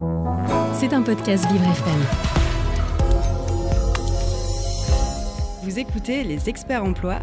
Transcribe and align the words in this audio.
C'est 0.00 0.94
un 0.94 1.02
podcast 1.02 1.46
Vivre 1.50 1.64
FM. 1.64 2.00
Vous 5.62 5.78
écoutez 5.78 6.24
les 6.24 6.48
experts 6.48 6.82
emploi 6.82 7.18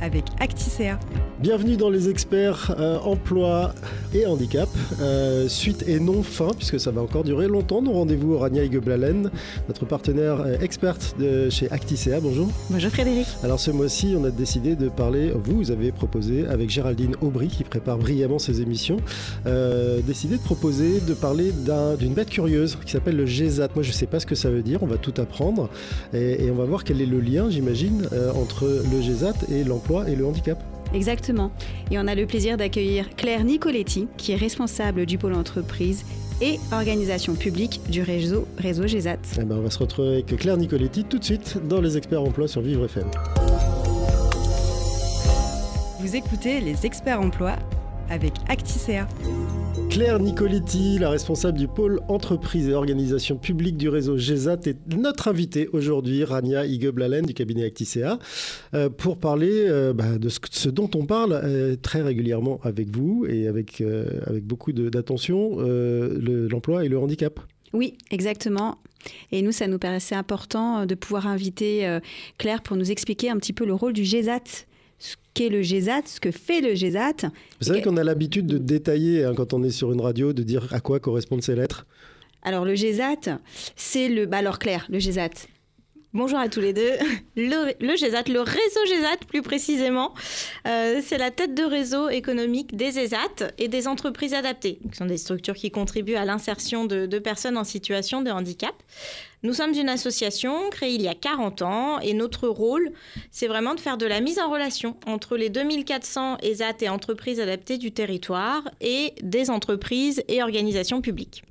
avec 0.00 0.24
Acticea. 0.40 0.98
Bienvenue 1.40 1.76
dans 1.76 1.90
les 1.90 2.08
experts 2.08 2.74
euh, 2.78 2.98
emploi 2.98 3.72
et 4.12 4.26
handicap. 4.26 4.68
Euh, 5.00 5.48
suite 5.48 5.84
et 5.86 6.00
non 6.00 6.22
fin, 6.22 6.50
puisque 6.56 6.80
ça 6.80 6.90
va 6.90 7.00
encore 7.00 7.24
durer 7.24 7.46
longtemps. 7.46 7.80
Nos 7.80 7.92
rendez-vous 7.92 8.34
au 8.34 8.38
Rania 8.38 8.64
Igeblalen, 8.64 9.30
notre 9.68 9.84
partenaire 9.84 10.40
euh, 10.40 10.58
experte 10.60 11.14
de 11.18 11.48
chez 11.48 11.70
Acticea. 11.70 12.20
Bonjour. 12.20 12.48
Bonjour 12.70 12.90
Frédéric. 12.90 13.26
Alors 13.42 13.60
ce 13.60 13.70
mois-ci, 13.70 14.14
on 14.18 14.24
a 14.24 14.30
décidé 14.30 14.74
de 14.74 14.88
parler, 14.88 15.32
vous 15.44 15.70
avez 15.70 15.92
proposé 15.92 16.46
avec 16.46 16.70
Géraldine 16.70 17.14
Aubry, 17.20 17.48
qui 17.48 17.64
prépare 17.64 17.98
brillamment 17.98 18.38
ses 18.38 18.60
émissions, 18.60 18.98
décidé 20.06 20.36
de 20.36 20.42
proposer 20.42 21.00
de 21.00 21.14
parler 21.14 21.52
d'une 21.98 22.14
bête 22.14 22.30
curieuse 22.30 22.78
qui 22.84 22.92
s'appelle 22.92 23.16
le 23.16 23.26
GESAT. 23.26 23.68
Moi 23.74 23.82
je 23.82 23.90
ne 23.90 23.94
sais 23.94 24.06
pas 24.06 24.20
ce 24.20 24.26
que 24.26 24.34
ça 24.34 24.50
veut 24.50 24.62
dire, 24.62 24.82
on 24.82 24.86
va 24.86 24.96
tout 24.96 25.14
apprendre 25.18 25.68
et, 26.12 26.44
et 26.44 26.50
on 26.50 26.54
va 26.54 26.64
voir 26.64 26.84
quel 26.84 27.00
est 27.00 27.06
le 27.06 27.20
lien, 27.20 27.48
j'imagine, 27.50 28.08
entre 28.34 28.64
le 28.90 29.00
GESAT 29.00 29.34
et 29.50 29.64
l'emploi 29.64 29.87
et 30.06 30.16
le 30.16 30.26
handicap. 30.26 30.58
Exactement. 30.94 31.50
Et 31.90 31.98
on 31.98 32.06
a 32.06 32.14
le 32.14 32.26
plaisir 32.26 32.56
d'accueillir 32.56 33.10
Claire 33.16 33.44
Nicoletti, 33.44 34.08
qui 34.16 34.32
est 34.32 34.36
responsable 34.36 35.06
du 35.06 35.18
pôle 35.18 35.34
entreprise 35.34 36.04
et 36.40 36.58
organisation 36.72 37.34
publique 37.34 37.80
du 37.90 38.02
réseau, 38.02 38.46
réseau 38.58 38.86
GESAT. 38.86 39.18
Eh 39.40 39.44
ben, 39.44 39.56
on 39.58 39.62
va 39.62 39.70
se 39.70 39.78
retrouver 39.78 40.08
avec 40.08 40.26
Claire 40.36 40.56
Nicoletti 40.56 41.04
tout 41.04 41.18
de 41.18 41.24
suite 41.24 41.58
dans 41.68 41.80
les 41.80 41.96
experts 41.96 42.22
emploi 42.22 42.48
sur 42.48 42.60
Vivre 42.60 42.84
FM. 42.84 43.10
Vous 46.00 46.14
écoutez 46.14 46.60
les 46.60 46.86
experts 46.86 47.20
emploi 47.20 47.56
avec 48.08 48.32
Acticea. 48.48 49.06
Claire 49.90 50.18
Nicoletti, 50.18 50.98
la 50.98 51.08
responsable 51.08 51.56
du 51.56 51.66
pôle 51.66 52.00
entreprise 52.08 52.68
et 52.68 52.74
organisation 52.74 53.36
publique 53.36 53.76
du 53.76 53.88
réseau 53.88 54.18
GESAT, 54.18 54.60
est 54.66 54.94
notre 54.94 55.28
invitée 55.28 55.68
aujourd'hui, 55.72 56.24
Rania 56.24 56.66
Igeblalen 56.66 57.24
du 57.24 57.32
cabinet 57.32 57.64
Acticea, 57.64 58.18
euh, 58.74 58.90
pour 58.90 59.18
parler 59.18 59.50
euh, 59.50 59.94
bah, 59.94 60.18
de 60.18 60.28
ce, 60.28 60.68
dont 60.68 60.90
on 60.94 61.06
parle 61.06 61.32
euh, 61.32 61.76
très 61.76 62.02
régulièrement 62.02 62.60
avec 62.62 62.94
vous 62.94 63.26
et 63.28 63.48
avec, 63.48 63.82
avec 64.26 64.44
beaucoup 64.44 64.72
d'attention, 64.72 65.58
l'emploi 65.58 66.84
et 66.84 66.88
le 66.88 66.98
handicap. 66.98 67.40
Oui, 67.72 67.96
exactement. 68.10 68.78
Et 69.32 69.42
nous, 69.42 69.52
ça 69.52 69.66
nous 69.66 69.78
paraissait 69.78 70.14
important 70.14 70.86
de 70.86 70.94
pouvoir 70.94 71.26
inviter 71.26 71.98
Claire 72.36 72.62
pour 72.62 72.76
nous 72.76 72.90
expliquer 72.90 73.30
un 73.30 73.36
petit 73.36 73.52
peu 73.52 73.64
le 73.64 73.74
rôle 73.74 73.94
du 73.94 74.04
GESAT 74.04 74.66
qu'est 75.38 75.50
le 75.50 75.62
GESAT, 75.62 76.02
ce 76.06 76.18
que 76.18 76.32
fait 76.32 76.60
le 76.60 76.74
GESAT. 76.74 77.30
Vous 77.60 77.68
savez 77.68 77.80
qu'on 77.80 77.96
a 77.96 78.02
l'habitude 78.02 78.48
de 78.48 78.58
détailler 78.58 79.24
hein, 79.24 79.34
quand 79.36 79.52
on 79.52 79.62
est 79.62 79.70
sur 79.70 79.92
une 79.92 80.00
radio, 80.00 80.32
de 80.32 80.42
dire 80.42 80.66
à 80.72 80.80
quoi 80.80 80.98
correspondent 80.98 81.44
ces 81.44 81.54
lettres? 81.54 81.86
Alors 82.42 82.64
le 82.64 82.74
GESAT, 82.74 83.38
c'est 83.76 84.08
le... 84.08 84.26
Bah 84.26 84.38
alors 84.38 84.58
Claire, 84.58 84.86
le 84.88 84.98
GESAT, 84.98 85.46
Bonjour 86.14 86.38
à 86.38 86.48
tous 86.48 86.60
les 86.60 86.72
deux. 86.72 86.92
Le, 87.36 87.74
le 87.80 87.96
GESAT, 87.96 88.24
le 88.32 88.40
réseau 88.40 88.80
GESAT 88.88 89.26
plus 89.28 89.42
précisément, 89.42 90.14
euh, 90.66 91.00
c'est 91.04 91.18
la 91.18 91.30
tête 91.30 91.54
de 91.54 91.62
réseau 91.62 92.08
économique 92.08 92.74
des 92.74 92.98
ESAT 92.98 93.52
et 93.58 93.68
des 93.68 93.86
entreprises 93.86 94.34
adaptées, 94.34 94.80
qui 94.90 94.96
sont 94.96 95.06
des 95.06 95.18
structures 95.18 95.54
qui 95.54 95.70
contribuent 95.70 96.16
à 96.16 96.24
l'insertion 96.24 96.86
de, 96.86 97.06
de, 97.06 97.18
personnes 97.18 97.58
en 97.58 97.62
situation 97.62 98.22
de 98.22 98.30
handicap. 98.30 98.74
Nous 99.44 99.54
sommes 99.54 99.72
une 99.74 99.88
association 99.88 100.68
créée 100.70 100.94
il 100.94 101.02
y 101.02 101.08
a 101.08 101.14
40 101.14 101.62
ans 101.62 102.00
et 102.00 102.12
notre 102.12 102.48
rôle, 102.48 102.90
c'est 103.30 103.46
vraiment 103.46 103.74
de 103.74 103.80
faire 103.80 103.96
de 103.96 104.06
la 104.06 104.20
mise 104.20 104.38
en 104.40 104.50
relation 104.50 104.96
entre 105.06 105.36
les 105.36 105.48
2400 105.48 106.38
ESAT 106.42 106.76
et 106.80 106.88
entreprises 106.88 107.38
adaptées 107.38 107.78
du 107.78 107.92
territoire 107.92 108.68
et 108.80 109.14
des 109.22 109.50
entreprises 109.50 110.22
et 110.26 110.42
organisations 110.42 111.00
publiques. 111.00 111.44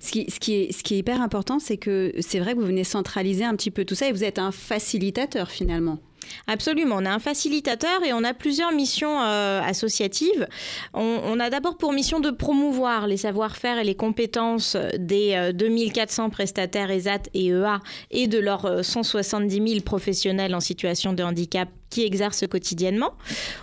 Ce, 0.00 0.10
qui, 0.10 0.30
ce, 0.30 0.40
qui 0.40 0.54
est, 0.54 0.72
ce 0.72 0.82
qui 0.82 0.94
est 0.94 0.98
hyper 0.98 1.22
important, 1.22 1.58
c'est 1.58 1.76
que 1.76 2.12
c'est 2.20 2.40
vrai 2.40 2.54
que 2.54 2.58
vous 2.58 2.66
venez 2.66 2.84
centraliser 2.84 3.44
un 3.44 3.54
petit 3.56 3.70
peu 3.70 3.84
tout 3.84 3.94
ça 3.94 4.08
et 4.08 4.12
vous 4.12 4.24
êtes 4.24 4.38
un 4.38 4.52
facilitateur 4.52 5.50
finalement. 5.50 5.98
Absolument, 6.46 6.96
on 6.98 7.04
a 7.04 7.10
un 7.10 7.18
facilitateur 7.18 8.04
et 8.04 8.12
on 8.12 8.24
a 8.24 8.34
plusieurs 8.34 8.72
missions 8.72 9.20
euh, 9.22 9.60
associatives. 9.62 10.46
On, 10.94 11.38
a 11.40 11.50
d'abord 11.50 11.76
pour 11.76 11.92
mission 11.92 12.20
de 12.20 12.30
promouvoir 12.30 13.06
les 13.06 13.16
savoir-faire 13.16 13.78
et 13.78 13.84
les 13.84 13.94
compétences 13.94 14.76
des 14.98 15.52
2400 15.54 16.26
euh, 16.26 16.28
prestataires 16.28 16.90
ESAT 16.90 17.22
et 17.34 17.48
EA 17.48 17.80
et 18.10 18.26
de 18.26 18.38
leurs 18.38 18.84
170 18.84 19.60
euh, 19.60 19.66
000 19.66 19.80
professionnels 19.80 20.54
en 20.54 20.60
situation 20.60 21.12
de 21.12 21.22
handicap 21.22 21.68
qui 21.92 22.04
exercent 22.04 22.46
quotidiennement. 22.46 23.12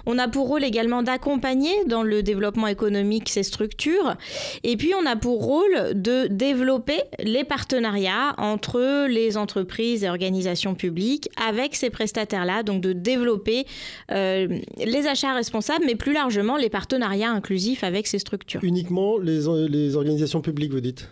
On 0.06 0.20
a 0.20 0.28
pour 0.28 0.48
rôle 0.48 0.64
également 0.64 1.02
d'accompagner 1.02 1.72
dans 1.88 2.04
le 2.04 2.22
développement 2.22 2.68
économique 2.68 3.28
ces 3.28 3.42
structures. 3.42 4.16
Et 4.64 4.78
puis 4.78 4.94
on 4.94 5.06
a 5.08 5.16
pour 5.16 5.44
rôle 5.44 5.94
de 5.96 6.28
développer 6.28 7.02
les 7.24 7.44
partenariats 7.44 8.36
entre 8.38 9.08
les 9.08 9.36
entreprises 9.36 10.04
et 10.04 10.10
organisations 10.10 10.76
publiques 10.76 11.28
avec 11.44 11.76
ces 11.76 11.90
prestataires-là, 11.90 12.62
donc 12.62 12.82
de 12.82 12.94
développer 12.94 13.66
euh, 14.12 14.48
les 14.78 15.08
achats 15.08 15.34
responsables, 15.34 15.86
mais 15.88 15.96
plus 15.96 16.14
largement 16.14 16.56
les 16.56 16.70
partenariats 16.70 17.32
inclusifs 17.32 17.84
avec 17.84 18.06
ces 18.06 18.20
structures. 18.20 18.64
Uniquement 18.64 19.18
les, 19.18 19.42
les 19.68 19.96
organisations 19.96 20.42
publiques, 20.42 20.72
vous 20.72 20.82
dites? 20.82 21.10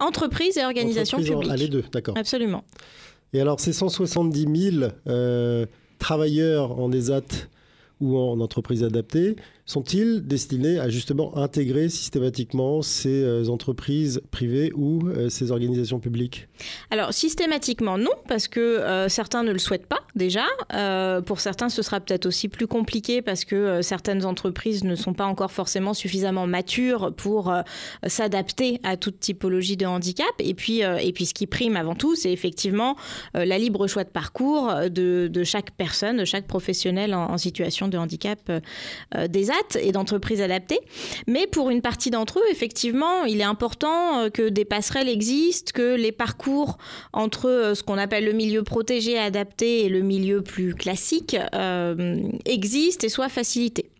Entreprises 0.00 0.58
et 0.58 0.64
organisations 0.64 1.18
publiques. 1.18 1.48
Ah, 1.48 1.56
les 1.56 1.68
deux, 1.68 1.84
d'accord. 1.92 2.18
Absolument. 2.18 2.64
Et 3.32 3.40
alors, 3.40 3.60
ces 3.60 3.72
170 3.72 4.70
000 4.78 4.90
euh, 5.06 5.66
travailleurs 5.98 6.78
en 6.78 6.92
ESAT 6.92 7.48
ou 8.00 8.16
en 8.16 8.40
entreprise 8.40 8.84
adaptée 8.84 9.36
sont-ils 9.66 10.24
destinés 10.24 10.78
à 10.78 10.88
justement 10.88 11.36
intégrer 11.36 11.88
systématiquement 11.88 12.82
ces 12.82 13.24
euh, 13.24 13.48
entreprises 13.48 14.22
privées 14.30 14.70
ou 14.76 15.08
euh, 15.08 15.28
ces 15.28 15.50
organisations 15.50 15.98
publiques? 15.98 16.46
Alors 16.92 17.12
systématiquement 17.12 17.98
non, 17.98 18.12
parce 18.28 18.46
que 18.46 18.60
euh, 18.60 19.08
certains 19.08 19.42
ne 19.42 19.50
le 19.50 19.58
souhaitent 19.58 19.86
pas 19.86 20.00
déjà. 20.14 20.44
pour 21.26 21.40
certains, 21.40 21.68
ce 21.68 21.82
sera 21.82 22.00
peut-être 22.00 22.26
aussi 22.26 22.48
plus 22.48 22.66
compliqué 22.68 23.22
parce 23.22 23.44
que 23.44 23.82
certaines 23.82 24.24
entreprises 24.24 24.84
ne 24.84 24.94
sont 24.94 25.12
pas 25.12 25.26
encore 25.26 25.50
forcément 25.50 25.94
suffisamment 25.94 26.46
matures 26.46 27.12
pour 27.14 27.52
s'adapter 28.06 28.80
à 28.84 28.96
toute 28.96 29.18
typologie 29.20 29.76
de 29.76 29.84
handicap. 29.84 30.26
Et 30.38 30.54
puis, 30.54 30.80
et 30.80 31.12
puis 31.12 31.26
ce 31.26 31.34
qui 31.34 31.46
prime 31.46 31.76
avant 31.76 31.94
tout, 31.94 32.14
c'est 32.14 32.32
effectivement 32.32 32.96
la 33.34 33.58
libre 33.58 33.86
choix 33.88 34.04
de 34.04 34.08
parcours 34.08 34.72
de, 34.88 35.44
chaque 35.44 35.72
personne, 35.72 36.18
de 36.18 36.24
chaque 36.24 36.46
professionnel 36.46 37.14
en, 37.14 37.30
en 37.30 37.38
situation 37.38 37.88
de 37.88 37.98
handicap 37.98 38.50
des 39.28 39.50
et 39.80 39.92
d'entreprises 39.92 40.40
adaptées. 40.40 40.80
Mais 41.26 41.46
pour 41.46 41.70
une 41.70 41.82
partie 41.82 42.10
d'entre 42.10 42.38
eux, 42.38 42.50
effectivement, 42.50 43.24
il 43.24 43.40
est 43.40 43.44
important 43.44 44.20
euh, 44.20 44.30
que 44.30 44.48
des 44.48 44.64
passerelles 44.64 45.08
existent, 45.08 45.72
que 45.74 45.94
les 45.94 46.12
parcours 46.12 46.78
entre 47.12 47.48
euh, 47.48 47.74
ce 47.74 47.82
qu'on 47.82 47.98
appelle 47.98 48.24
le 48.24 48.32
milieu 48.32 48.62
protégé, 48.62 49.18
adapté 49.18 49.84
et 49.84 49.88
le 49.88 50.00
milieu 50.00 50.42
plus 50.42 50.74
classique 50.74 51.36
euh, 51.54 52.16
existent 52.44 53.06
et 53.06 53.08
soient 53.08 53.28
facilités. 53.28 53.90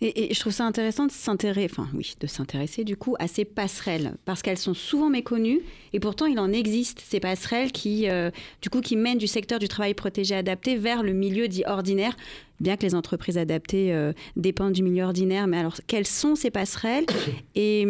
Et, 0.00 0.32
je 0.32 0.38
trouve 0.38 0.52
ça 0.52 0.64
intéressant 0.64 1.06
de 1.06 1.12
s'intéresser, 1.12 1.68
enfin 1.70 1.88
oui, 1.92 2.14
de 2.20 2.26
s'intéresser 2.28 2.84
du 2.84 2.96
coup 2.96 3.16
à 3.18 3.26
ces 3.26 3.44
passerelles 3.44 4.14
parce 4.24 4.42
qu'elles 4.42 4.58
sont 4.58 4.74
souvent 4.74 5.10
méconnues 5.10 5.60
et 5.92 5.98
pourtant 5.98 6.26
il 6.26 6.38
en 6.38 6.52
existe 6.52 7.00
ces 7.00 7.18
passerelles 7.18 7.72
qui, 7.72 8.08
euh, 8.08 8.30
du 8.62 8.70
coup, 8.70 8.80
qui 8.80 8.94
mènent 8.94 9.18
du 9.18 9.26
secteur 9.26 9.58
du 9.58 9.66
travail 9.66 9.94
protégé 9.94 10.36
adapté 10.36 10.76
vers 10.76 11.02
le 11.02 11.12
milieu 11.12 11.48
dit 11.48 11.64
ordinaire. 11.66 12.16
Bien 12.60 12.76
que 12.76 12.82
les 12.82 12.94
entreprises 12.94 13.38
adaptées 13.38 13.92
euh, 13.92 14.12
dépendent 14.36 14.72
du 14.72 14.82
milieu 14.82 15.04
ordinaire, 15.04 15.48
mais 15.48 15.58
alors 15.58 15.76
quelles 15.88 16.06
sont 16.06 16.36
ces 16.36 16.50
passerelles 16.50 17.06
et, 17.56 17.86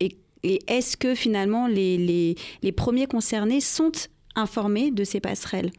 et, 0.00 0.58
est-ce 0.66 0.96
que 0.96 1.14
finalement 1.14 1.68
les, 1.68 1.96
les, 1.96 2.34
les 2.62 2.72
premiers 2.72 3.06
concernés 3.06 3.60
sont 3.60 3.92
informés 4.34 4.90
de 4.90 5.04
ces 5.04 5.20
passerelles? 5.20 5.70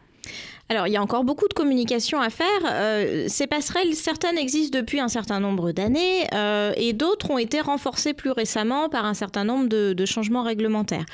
Alors, 0.73 0.87
il 0.87 0.93
y 0.93 0.97
a 0.97 1.01
encore 1.03 1.23
beaucoup 1.23 1.47
de 1.47 1.53
communication 1.53 2.19
à 2.19 2.31
faire. 2.31 2.47
Euh, 2.65 3.25
ces 3.27 3.45
passerelles, 3.45 3.93
certaines 3.93 4.39
existent 4.39 4.75
depuis 4.75 4.99
un 4.99 5.07
certain 5.07 5.39
nombre 5.39 5.71
d'années 5.71 6.25
euh, 6.33 6.73
et 6.77 6.93
d'autres 6.93 7.29
ont 7.29 7.37
été 7.37 7.61
renforcées 7.61 8.13
plus 8.15 8.31
récemment 8.31 8.89
par 8.89 9.05
un 9.05 9.13
certain 9.13 9.43
nombre 9.43 9.67
de, 9.67 10.05
changements 10.05 10.41
réglementaires. 10.41 11.05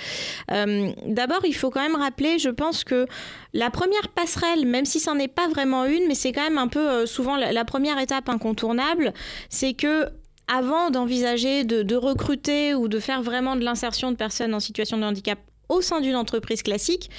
Euh, 0.52 0.92
d'abord, 1.06 1.42
il 1.44 1.54
faut 1.54 1.70
quand 1.70 1.82
même 1.82 1.98
rappeler, 1.98 2.40
je 2.40 2.50
pense 2.50 2.86
que 2.86 3.06
la 3.54 3.70
première 3.70 4.08
passerelle, 4.16 4.66
même 4.66 4.86
si 4.86 5.02
ça 5.02 5.14
n'est 5.14 5.28
pas 5.28 5.50
vraiment 5.50 5.84
une, 5.84 6.08
mais 6.08 6.16
c'est 6.16 6.32
quand 6.32 6.44
même 6.44 6.58
un 6.58 6.70
peu 6.70 7.06
souvent 7.06 7.36
la, 7.36 7.66
première 7.66 8.00
étape 8.00 8.30
incontournable, 8.30 9.14
c'est 9.50 9.74
que 9.74 10.06
avant 10.48 10.90
d'envisager 10.90 11.66
de, 11.66 11.96
recruter 11.96 12.74
ou 12.74 12.88
de 12.88 13.00
faire 13.00 13.22
vraiment 13.22 13.56
de 13.58 13.64
l'insertion 13.64 14.12
de 14.12 14.16
personnes 14.16 14.54
en 14.54 14.60
situation 14.60 14.98
de 14.98 15.04
handicap 15.04 15.38
au 15.70 15.82
sein 15.82 16.02
d'une 16.02 16.16
entreprise 16.16 16.64
classique, 16.64 17.12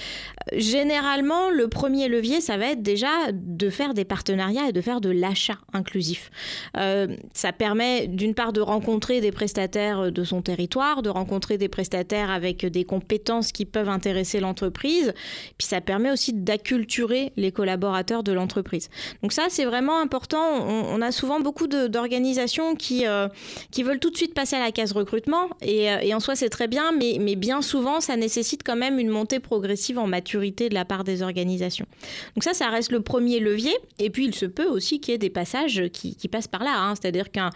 généralement, 0.53 1.51
le 1.51 1.69
premier 1.69 2.09
levier, 2.09 2.41
ça 2.41 2.57
va 2.57 2.67
être 2.73 2.83
déjà 2.83 3.09
de 3.33 3.71
faire 3.71 3.95
des 3.95 4.05
partenariats 4.05 4.69
et 4.69 4.73
de 4.73 4.81
faire 4.81 5.01
de 5.01 5.09
l'achat 5.11 5.59
inclusif. 5.73 6.31
Euh, 6.77 7.17
ça 7.33 7.53
permet 7.53 8.09
d'une 8.09 8.35
part 8.35 8.53
de 8.53 8.61
rencontrer 8.61 9.21
des 9.21 9.31
prestataires 9.31 10.11
de 10.11 10.25
son 10.25 10.43
territoire, 10.43 11.03
de 11.03 11.11
rencontrer 11.11 11.59
des 11.59 11.69
prestataires 11.69 12.31
avec 12.31 12.67
des 12.67 12.85
compétences 12.85 13.53
qui 13.53 13.65
peuvent 13.65 13.89
intéresser 13.89 14.41
l'entreprise, 14.41 15.13
puis 15.57 15.67
ça 15.69 15.81
permet 15.81 16.11
aussi 16.11 16.33
d'acculturer 16.33 17.33
les 17.37 17.53
collaborateurs 17.53 18.25
de 18.25 18.33
l'entreprise. 18.33 18.89
Donc 19.23 19.33
ça, 19.33 19.45
c'est 19.49 19.65
vraiment 19.65 20.01
important. 20.01 20.41
On, 20.41 21.01
a 21.01 21.13
souvent 21.13 21.41
beaucoup 21.41 21.69
d'organisations 21.69 22.75
qui, 22.75 23.07
euh, 23.07 23.29
qui 23.71 23.85
veulent 23.85 24.01
tout 24.01 24.11
de 24.11 24.17
suite 24.17 24.35
passer 24.35 24.57
à 24.57 24.61
la 24.61 24.73
case 24.73 24.93
recrutement, 24.93 25.49
et, 25.63 25.91
euh, 25.91 25.99
et 26.03 26.15
en 26.15 26.21
soi, 26.21 26.35
c'est 26.35 26.51
très 26.51 26.67
bien, 26.67 26.93
mais, 26.93 27.19
mais 27.21 27.37
bien 27.37 27.63
souvent, 27.63 28.01
ça 28.01 28.17
nécessite 28.17 28.40
quand 28.65 28.77
même 28.77 28.99
une 28.99 29.09
montée 29.09 29.41
progressive 29.41 29.99
en 29.99 30.07
maturité 30.07 30.69
de 30.69 30.75
la 30.75 30.85
part 30.85 31.05
des 31.05 31.23
organisations. 31.23 31.87
Donc 32.35 32.45
ça, 32.45 32.55
ça 32.55 32.69
reste 32.69 32.93
le 32.93 33.01
premier 33.01 33.41
levier. 33.41 33.73
Et 33.99 34.11
puis, 34.11 34.27
il 34.27 34.35
se 34.35 34.47
peut 34.47 34.67
aussi 34.67 35.01
qu'il 35.01 35.13
y 35.13 35.15
ait 35.15 35.19
des 35.19 35.31
passages 35.31 35.83
qui, 35.93 36.17
passent 36.29 36.49
par 36.49 36.63
là. 36.63 36.75
Hein. 36.77 36.95
C'est-à-dire 36.95 37.31
qu'un 37.31 37.51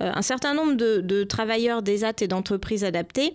euh, 0.00 0.12
certain 0.22 0.54
nombre 0.54 0.74
de, 0.74 1.24
travailleurs 1.24 1.82
des 1.82 2.04
AT 2.04 2.14
et 2.20 2.28
d'entreprises 2.28 2.84
adaptées 2.84 3.34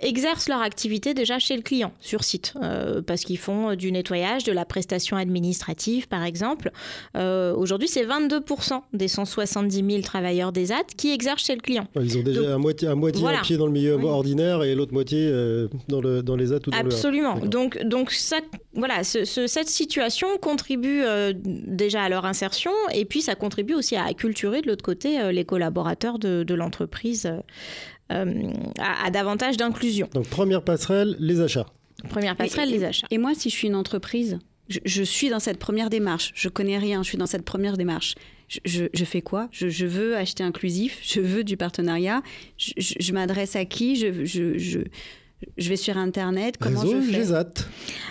exercent 0.00 0.48
leur 0.48 0.60
activité 0.60 1.14
déjà 1.14 1.38
chez 1.38 1.56
le 1.56 1.62
client, 1.62 1.92
sur 2.00 2.22
site, 2.24 2.54
euh, 2.62 3.02
parce 3.02 3.22
qu'ils 3.22 3.38
font 3.38 3.74
du 3.74 3.92
nettoyage, 3.92 4.44
de 4.44 4.52
la 4.52 4.64
prestation 4.64 5.16
administrative, 5.16 6.08
par 6.08 6.22
exemple. 6.22 6.70
Euh, 7.16 7.54
aujourd'hui, 7.54 7.88
c'est 7.88 8.04
22% 8.04 8.82
des 8.92 9.08
170 9.08 9.84
000 9.88 10.02
travailleurs 10.02 10.52
des 10.52 10.72
AT 10.72 10.84
qui 10.96 11.12
exercent 11.12 11.44
chez 11.44 11.54
le 11.54 11.60
client. 11.60 11.88
Ils 12.00 12.18
ont 12.18 12.22
déjà 12.22 12.54
un 12.54 12.58
moitié, 12.58 12.88
un 12.88 12.94
moitié 12.94 13.26
un 13.26 13.42
pied 13.42 13.56
dans 13.56 13.66
le 13.66 13.72
milieu 13.72 13.94
ordinaire 13.94 14.62
et 14.62 14.74
l'autre 14.74 14.92
moitié 14.92 15.30
dans, 15.88 16.00
le, 16.00 16.22
dans 16.22 16.36
les 16.36 16.45
Absolument. 16.72 17.38
donc, 17.38 17.82
donc 17.82 18.12
ça, 18.12 18.36
voilà, 18.74 19.04
cette 19.04 19.68
situation 19.68 20.38
contribue 20.38 21.02
euh, 21.02 21.32
déjà 21.36 22.02
à 22.02 22.08
leur 22.08 22.24
insertion 22.24 22.72
et 22.92 23.04
puis 23.04 23.22
ça 23.22 23.34
contribue 23.34 23.74
aussi 23.74 23.96
à 23.96 24.04
acculturer 24.04 24.62
de 24.62 24.68
l'autre 24.68 24.84
côté 24.84 25.20
euh, 25.20 25.32
les 25.32 25.44
collaborateurs 25.44 26.18
de, 26.18 26.54
l'entreprise 26.54 27.30
euh, 28.12 28.52
à, 28.78 29.10
davantage 29.10 29.56
d'inclusion. 29.56 30.08
Donc 30.12 30.28
première 30.28 30.62
passerelle, 30.62 31.16
les 31.18 31.40
achats. 31.40 31.66
Première 32.08 32.36
passerelle, 32.36 32.70
les 32.70 32.84
achats. 32.84 33.06
Et 33.10 33.18
moi, 33.18 33.32
si 33.34 33.50
je 33.50 33.54
suis 33.54 33.68
une 33.68 33.74
entreprise, 33.74 34.38
je, 34.68 35.02
suis 35.02 35.28
dans 35.28 35.38
cette 35.38 35.58
première 35.58 35.90
démarche. 35.90 36.32
Je 36.34 36.48
connais 36.48 36.78
rien, 36.78 37.02
je 37.02 37.08
suis 37.08 37.18
dans 37.18 37.26
cette 37.26 37.44
première 37.44 37.76
démarche. 37.76 38.14
Je, 38.64 39.04
fais 39.04 39.22
quoi? 39.22 39.48
Je, 39.50 39.86
veux 39.86 40.16
acheter 40.16 40.44
inclusif, 40.44 41.00
je 41.02 41.20
veux 41.20 41.44
du 41.44 41.56
partenariat. 41.56 42.22
Je, 42.56 43.12
m'adresse 43.12 43.56
à 43.56 43.64
qui? 43.64 43.96
Je, 43.96 44.80
je 45.58 45.68
vais 45.68 45.76
sur 45.76 45.96
Internet. 45.98 46.56
Comment 46.58 46.80
réseau 46.80 47.00
je 47.00 47.12
GESAT. 47.12 47.44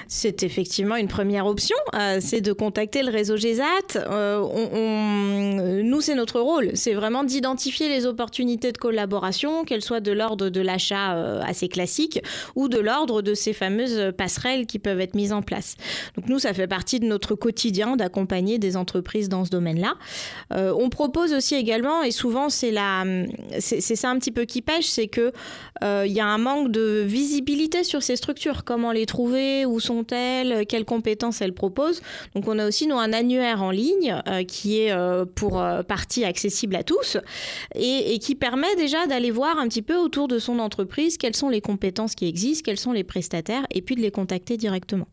C'est 0.08 0.44
effectivement 0.44 0.96
une 0.96 1.08
première 1.08 1.48
option, 1.48 1.76
euh, 1.96 2.20
c'est 2.22 2.42
de 2.42 2.54
contacter 2.54 3.02
le 3.02 3.12
réseau 3.12 3.38
GESAT. 3.38 3.98
Euh, 3.98 5.82
nous, 5.84 6.02
c'est 6.02 6.14
notre 6.14 6.40
rôle, 6.40 6.72
c'est 6.76 6.94
vraiment 6.94 7.24
d'identifier 7.24 7.90
les 7.90 8.06
opportunités 8.06 8.72
de 8.72 8.78
collaboration, 8.78 9.64
qu'elles 9.64 9.82
soient 9.82 10.02
de 10.02 10.12
l'ordre 10.12 10.50
de 10.50 10.62
l'achat 10.62 11.16
euh, 11.16 11.42
assez 11.44 11.68
classique 11.68 12.22
ou 12.56 12.68
de 12.68 12.78
l'ordre 12.78 13.24
de 13.24 13.34
ces 13.34 13.54
fameuses 13.54 14.12
passerelles 14.16 14.68
qui 14.68 14.78
peuvent 14.78 15.02
être 15.02 15.16
mises 15.16 15.34
en 15.34 15.42
place. 15.42 15.76
Donc 16.16 16.30
nous, 16.30 16.38
ça 16.38 16.54
fait 16.54 16.68
partie 16.68 17.00
de 17.00 17.06
notre 17.06 17.34
quotidien 17.34 17.96
d'accompagner 17.96 18.60
des 18.60 18.78
entreprises 18.78 19.30
dans 19.30 19.46
ce 19.46 19.50
domaine-là. 19.50 19.96
on 20.52 20.90
propose 20.90 21.34
aussi 21.34 21.56
également, 21.56 22.04
et 22.04 22.12
souvent 22.12 22.50
c'est 22.50 22.74
c'est 23.60 23.96
ça 23.96 24.10
un 24.10 24.20
petit 24.20 24.32
peu 24.32 24.46
qui 24.46 24.62
pêche, 24.62 24.86
c'est 24.86 25.08
que 25.08 25.32
il 25.82 26.12
y 26.12 26.20
a 26.20 26.28
un 26.28 26.38
manque 26.38 26.72
de 26.72 27.04
visibilité 27.16 27.86
sur 27.86 28.04
ces 28.04 28.18
structures, 28.18 28.66
comment 28.66 28.92
les 28.92 29.06
trouver, 29.06 29.66
où 29.66 29.80
sont-elles, 29.80 30.66
quelles 30.68 30.84
compétences 30.84 31.40
elles 31.40 31.54
proposent. 31.54 32.02
Donc 32.34 32.46
on 32.50 32.60
a 32.60 32.68
aussi 32.68 32.88
nous 32.88 32.98
un 32.98 33.14
annuaire 33.14 33.64
en 33.64 33.72
ligne 33.72 34.22
euh, 34.28 34.44
qui 34.44 34.82
est 34.82 34.92
euh, 34.92 35.24
pour 35.24 35.62
euh, 35.62 35.82
partie 35.82 36.26
accessible 36.26 36.76
à 36.76 36.84
tous 36.84 37.18
et, 37.74 38.20
qui 38.20 38.36
permet 38.36 38.76
déjà 38.76 39.08
d'aller 39.08 39.32
voir 39.32 39.58
un 39.58 39.70
petit 39.70 39.82
peu 39.82 39.96
autour 39.96 40.28
de 40.28 40.40
son 40.40 40.60
entreprise 40.60 41.18
quelles 41.18 41.38
sont 41.38 41.48
les 41.48 41.62
compétences 41.62 42.16
qui 42.16 42.28
existent, 42.28 42.64
quels 42.66 42.80
sont 42.80 42.92
les 42.92 43.06
prestataires 43.06 43.66
et 43.72 43.82
puis 43.82 43.96
de 43.96 44.02
les 44.02 44.12
contacter 44.12 44.58
directement. 44.58 45.08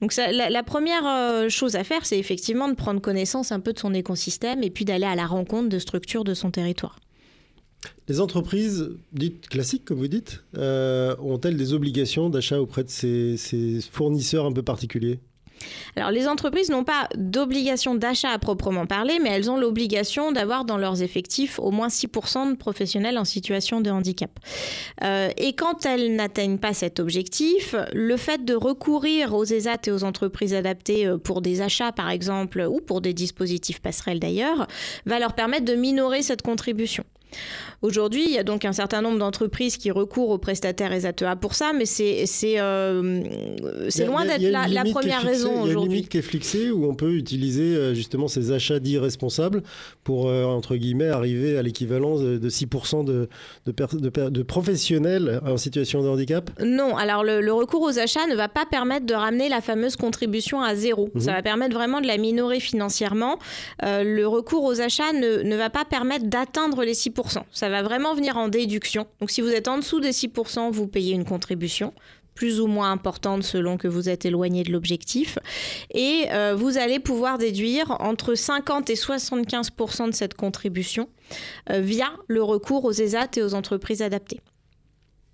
Donc 0.00 0.14
la, 0.16 0.62
première 0.62 1.50
chose 1.50 1.74
à 1.76 1.84
faire, 1.84 2.06
c'est 2.06 2.18
effectivement 2.18 2.68
de 2.68 2.74
prendre 2.74 3.00
connaissance 3.00 3.50
un 3.50 3.60
peu 3.60 3.72
de 3.72 3.78
son 3.78 3.94
écosystème 3.94 4.62
et 4.62 4.70
puis 4.70 4.84
d'aller 4.84 5.06
à 5.06 5.16
la 5.16 5.26
rencontre 5.26 5.68
de 5.68 5.78
structures 5.78 6.22
de 6.24 6.34
son 6.34 6.50
territoire. 6.50 6.96
Les 8.08 8.20
entreprises 8.20 8.90
dites 9.12 9.48
classiques, 9.48 9.84
comme 9.84 9.98
vous 9.98 10.08
dites, 10.08 10.44
euh, 10.56 11.16
ont-elles 11.20 11.56
des 11.56 11.72
obligations 11.72 12.30
d'achat 12.30 12.60
auprès 12.60 12.84
de 12.84 12.90
ces, 12.90 13.80
fournisseurs 13.90 14.46
un 14.46 14.52
peu 14.52 14.62
particuliers? 14.62 15.20
Alors 15.96 16.10
les 16.10 16.28
entreprises 16.28 16.68
n'ont 16.68 16.84
pas 16.84 17.08
d'obligation 17.16 17.94
d'achat 17.94 18.28
à 18.28 18.38
proprement 18.38 18.86
parler, 18.86 19.18
mais 19.22 19.30
elles 19.30 19.50
ont 19.50 19.56
l'obligation 19.56 20.30
d'avoir 20.30 20.66
dans 20.66 20.76
leurs 20.76 21.02
effectifs 21.02 21.58
au 21.58 21.70
moins 21.70 21.88
6% 21.88 22.50
de 22.50 22.56
professionnels 22.56 23.16
en 23.16 23.24
situation 23.24 23.80
de 23.80 23.90
handicap. 23.90 24.30
Euh, 25.02 25.30
et 25.38 25.54
quand 25.54 25.86
elles 25.86 26.14
n'atteignent 26.14 26.58
pas 26.58 26.74
cet 26.74 27.00
objectif, 27.00 27.74
le 27.94 28.16
fait 28.18 28.44
de 28.44 28.54
recourir 28.54 29.34
aux 29.34 29.44
ESAT 29.44 29.78
et 29.86 29.90
aux 29.90 30.04
entreprises 30.04 30.52
adaptées 30.52 31.06
euh, 31.06 31.16
pour 31.16 31.40
des 31.40 31.62
achats 31.62 31.92
par 31.92 32.10
exemple, 32.10 32.66
ou 32.70 32.80
pour 32.80 33.00
des 33.00 33.14
dispositifs 33.14 33.80
passerelles 33.80 34.20
d'ailleurs, 34.20 34.66
va 35.06 35.18
leur 35.18 35.34
permettre 35.34 35.64
de 35.64 35.74
minorer 35.74 36.20
cette 36.20 36.42
contribution. 36.42 37.04
Aujourd'hui, 37.82 38.24
il 38.26 38.32
y 38.32 38.38
a 38.38 38.42
donc 38.42 38.64
un 38.64 38.72
certain 38.72 39.02
nombre 39.02 39.18
d'entreprises 39.18 39.76
qui 39.76 39.90
recourent 39.90 40.30
aux 40.30 40.38
prestataires 40.38 40.92
ESATEA 40.92 41.36
pour 41.36 41.54
ça, 41.54 41.72
mais 41.72 41.84
c'est 41.84 42.24
euh, 42.58 43.22
loin 44.06 44.24
d'être 44.24 44.42
la, 44.42 44.84
première 44.84 45.22
raison 45.22 45.62
aujourd'hui. 45.62 45.66
Il 45.66 45.72
y 45.72 45.76
a 45.76 45.82
une 45.82 45.90
limite 45.90 46.08
qui 46.08 46.18
est 46.18 46.22
fixée 46.22 46.70
où 46.70 46.86
on 46.86 46.94
peut 46.94 47.12
utiliser 47.12 47.76
euh, 47.76 47.94
justement 47.94 48.28
ces 48.28 48.52
achats 48.52 48.78
dits 48.78 48.98
responsables 48.98 49.62
pour, 50.06 50.28
euh, 50.28 50.44
entre 50.44 50.76
guillemets, 50.76 51.08
arriver 51.08 51.58
à 51.58 51.62
l'équivalence 51.62 52.20
de, 52.20 52.48
6% 52.48 53.04
de, 53.04 53.28
de, 53.66 54.42
professionnels 54.44 55.40
en 55.44 55.56
situation 55.56 56.00
de 56.00 56.08
handicap? 56.08 56.48
Non, 56.64 56.96
alors 56.96 57.24
le, 57.24 57.52
recours 57.52 57.82
aux 57.82 57.98
achats 57.98 58.28
ne 58.28 58.36
va 58.36 58.46
pas 58.46 58.66
permettre 58.66 59.04
de 59.04 59.14
ramener 59.14 59.48
la 59.48 59.60
fameuse 59.60 59.96
contribution 59.96 60.62
à 60.62 60.76
zéro. 60.76 61.10
Mhm. 61.12 61.20
Ça 61.20 61.32
va 61.32 61.42
permettre 61.42 61.74
vraiment 61.74 62.00
de 62.00 62.06
la 62.06 62.18
minorer 62.18 62.60
financièrement. 62.60 63.40
le 63.82 64.24
recours 64.26 64.62
aux 64.62 64.80
achats 64.80 65.12
ne, 65.12 65.42
ne 65.42 65.56
va 65.56 65.70
pas 65.70 65.84
permettre 65.84 66.26
d'atteindre 66.26 66.84
les 66.84 66.94
6%. 66.94 67.38
Ça 67.50 67.68
va 67.68 67.82
vraiment 67.82 68.14
venir 68.14 68.36
en 68.36 68.46
déduction. 68.46 69.08
Donc 69.18 69.32
si 69.32 69.40
vous 69.40 69.50
êtes 69.50 69.66
en 69.66 69.78
dessous 69.78 69.98
des 69.98 70.12
6%, 70.12 70.70
vous 70.70 70.86
payez 70.86 71.14
une 71.14 71.24
contribution 71.24 71.92
plus 72.36 72.60
ou 72.60 72.68
moins 72.68 72.92
importante 72.92 73.42
selon 73.42 73.78
que 73.78 73.88
vous 73.88 74.08
êtes 74.08 74.24
éloigné 74.24 74.62
de 74.62 74.70
l'objectif. 74.70 75.38
Et 75.92 76.26
euh, 76.30 76.54
vous 76.54 76.78
allez 76.78 77.00
pouvoir 77.00 77.38
déduire 77.38 77.96
entre 77.98 78.36
50 78.36 78.90
et 78.90 78.94
75% 78.94 80.10
de 80.10 80.14
cette 80.14 80.34
contribution 80.34 81.08
euh, 81.70 81.80
via 81.80 82.12
le 82.28 82.44
recours 82.44 82.84
aux 82.84 82.92
ESAT 82.92 83.30
et 83.38 83.42
aux 83.42 83.54
entreprises 83.54 84.02
adaptées. 84.02 84.40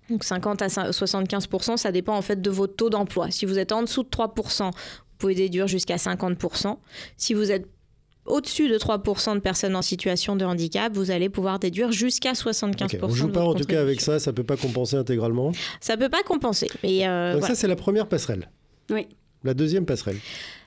Donc 0.09 0.23
50 0.23 0.61
à 0.61 0.91
75 0.91 1.47
ça 1.77 1.91
dépend 1.91 2.17
en 2.17 2.21
fait 2.21 2.41
de 2.41 2.49
votre 2.49 2.75
taux 2.75 2.89
d'emploi. 2.89 3.29
Si 3.31 3.45
vous 3.45 3.59
êtes 3.59 3.71
en 3.71 3.83
dessous 3.83 4.03
de 4.03 4.09
3 4.09 4.33
vous 4.35 4.71
pouvez 5.17 5.35
déduire 5.35 5.67
jusqu'à 5.67 5.97
50 5.97 6.37
Si 7.17 7.33
vous 7.33 7.51
êtes 7.51 7.67
au-dessus 8.25 8.69
de 8.69 8.77
3% 8.77 9.35
de 9.35 9.39
personnes 9.39 9.75
en 9.75 9.81
situation 9.81 10.35
de 10.35 10.45
handicap, 10.45 10.93
vous 10.93 11.11
allez 11.11 11.29
pouvoir 11.29 11.59
déduire 11.59 11.91
jusqu'à 11.91 12.33
75%. 12.33 12.99
on 13.01 13.07
ne 13.07 13.13
joue 13.13 13.27
pas 13.29 13.43
en 13.43 13.53
tout 13.53 13.65
cas 13.65 13.81
avec 13.81 14.01
ça, 14.01 14.19
ça 14.19 14.31
ne 14.31 14.35
peut 14.35 14.43
pas 14.43 14.57
compenser 14.57 14.95
intégralement 14.95 15.51
Ça 15.81 15.95
ne 15.95 16.01
peut 16.01 16.09
pas 16.09 16.23
compenser. 16.23 16.69
Mais 16.83 17.07
euh, 17.07 17.33
Donc 17.33 17.45
ça, 17.45 17.55
c'est 17.55 17.67
la 17.67 17.75
première 17.75 18.07
passerelle. 18.07 18.49
Oui. 18.89 19.07
La 19.43 19.53
deuxième 19.53 19.85
passerelle. 19.85 20.17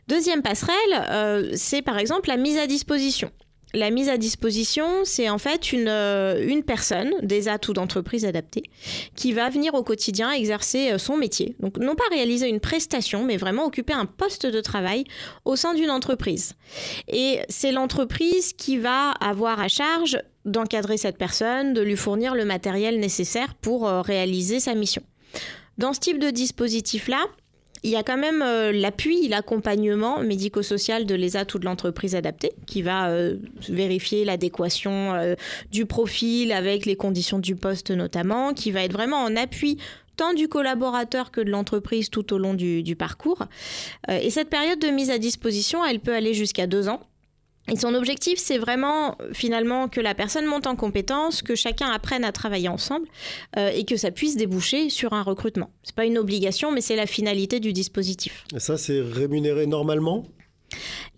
Deuxième 0.08 0.42
passerelle, 0.42 0.76
euh, 1.10 1.50
c'est 1.54 1.82
par 1.82 1.98
exemple 1.98 2.28
la 2.28 2.36
mise 2.36 2.58
à 2.58 2.66
disposition. 2.66 3.30
La 3.74 3.90
mise 3.90 4.08
à 4.08 4.16
disposition, 4.16 5.04
c'est 5.04 5.28
en 5.28 5.38
fait 5.38 5.72
une, 5.72 5.88
euh, 5.88 6.46
une 6.46 6.62
personne, 6.62 7.12
des 7.22 7.48
atouts 7.48 7.72
d'entreprise 7.72 8.24
adaptés, 8.24 8.62
qui 9.16 9.32
va 9.32 9.50
venir 9.50 9.74
au 9.74 9.82
quotidien 9.82 10.30
exercer 10.30 10.92
euh, 10.92 10.98
son 10.98 11.16
métier. 11.16 11.56
Donc 11.60 11.78
non 11.78 11.96
pas 11.96 12.04
réaliser 12.10 12.48
une 12.48 12.60
prestation, 12.60 13.24
mais 13.24 13.36
vraiment 13.36 13.66
occuper 13.66 13.92
un 13.92 14.06
poste 14.06 14.46
de 14.46 14.60
travail 14.60 15.04
au 15.44 15.56
sein 15.56 15.74
d'une 15.74 15.90
entreprise. 15.90 16.54
Et 17.08 17.40
c'est 17.48 17.72
l'entreprise 17.72 18.52
qui 18.52 18.78
va 18.78 19.10
avoir 19.10 19.60
à 19.60 19.68
charge 19.68 20.18
d'encadrer 20.44 20.96
cette 20.96 21.18
personne, 21.18 21.74
de 21.74 21.82
lui 21.82 21.96
fournir 21.96 22.36
le 22.36 22.44
matériel 22.44 23.00
nécessaire 23.00 23.54
pour 23.56 23.88
euh, 23.88 24.00
réaliser 24.00 24.60
sa 24.60 24.74
mission. 24.74 25.02
Dans 25.76 25.92
ce 25.92 26.00
type 26.00 26.18
de 26.18 26.30
dispositif-là, 26.30 27.26
il 27.82 27.90
y 27.90 27.96
a 27.96 28.02
quand 28.02 28.16
même 28.16 28.42
euh, 28.42 28.72
l'appui, 28.72 29.28
l'accompagnement 29.28 30.20
médico-social 30.20 31.06
de 31.06 31.14
l'ESAT 31.14 31.46
ou 31.54 31.58
de 31.58 31.64
l'entreprise 31.64 32.14
adaptée 32.14 32.52
qui 32.66 32.82
va 32.82 33.08
euh, 33.08 33.36
vérifier 33.68 34.24
l'adéquation 34.24 35.14
euh, 35.14 35.34
du 35.70 35.86
profil 35.86 36.52
avec 36.52 36.86
les 36.86 36.96
conditions 36.96 37.38
du 37.38 37.56
poste 37.56 37.90
notamment, 37.90 38.54
qui 38.54 38.70
va 38.70 38.82
être 38.82 38.92
vraiment 38.92 39.18
en 39.18 39.36
appui 39.36 39.78
tant 40.16 40.32
du 40.32 40.48
collaborateur 40.48 41.30
que 41.30 41.42
de 41.42 41.50
l'entreprise 41.50 42.08
tout 42.08 42.32
au 42.32 42.38
long 42.38 42.54
du, 42.54 42.82
du 42.82 42.96
parcours. 42.96 43.44
et 44.08 44.30
cette 44.30 44.48
période 44.48 44.78
de 44.78 44.88
mise 44.88 45.10
à 45.10 45.18
disposition, 45.18 45.84
elle 45.84 46.00
peut 46.00 46.14
aller 46.14 46.32
jusqu'à 46.32 46.66
deux 46.66 46.88
ans. 46.88 47.00
Et 47.70 47.76
son 47.76 47.94
objectif, 47.94 48.38
c'est 48.38 48.58
vraiment 48.58 49.16
finalement 49.32 49.88
que 49.88 50.00
la 50.00 50.14
personne 50.14 50.46
monte 50.46 50.66
en 50.66 50.76
compétence, 50.76 51.42
que 51.42 51.54
chacun 51.54 51.88
apprenne 51.88 52.24
à 52.24 52.32
travailler 52.32 52.68
ensemble 52.68 53.08
euh, 53.56 53.70
et 53.74 53.84
que 53.84 53.96
ça 53.96 54.10
puisse 54.10 54.36
déboucher 54.36 54.88
sur 54.88 55.12
un 55.12 55.22
recrutement. 55.22 55.70
C'est 55.82 55.94
pas 55.94 56.04
une 56.04 56.18
obligation, 56.18 56.70
mais 56.70 56.80
c'est 56.80 56.96
la 56.96 57.06
finalité 57.06 57.58
du 57.58 57.72
dispositif. 57.72 58.44
Et 58.54 58.60
ça, 58.60 58.76
c'est 58.76 59.00
rémunéré 59.00 59.66
normalement? 59.66 60.24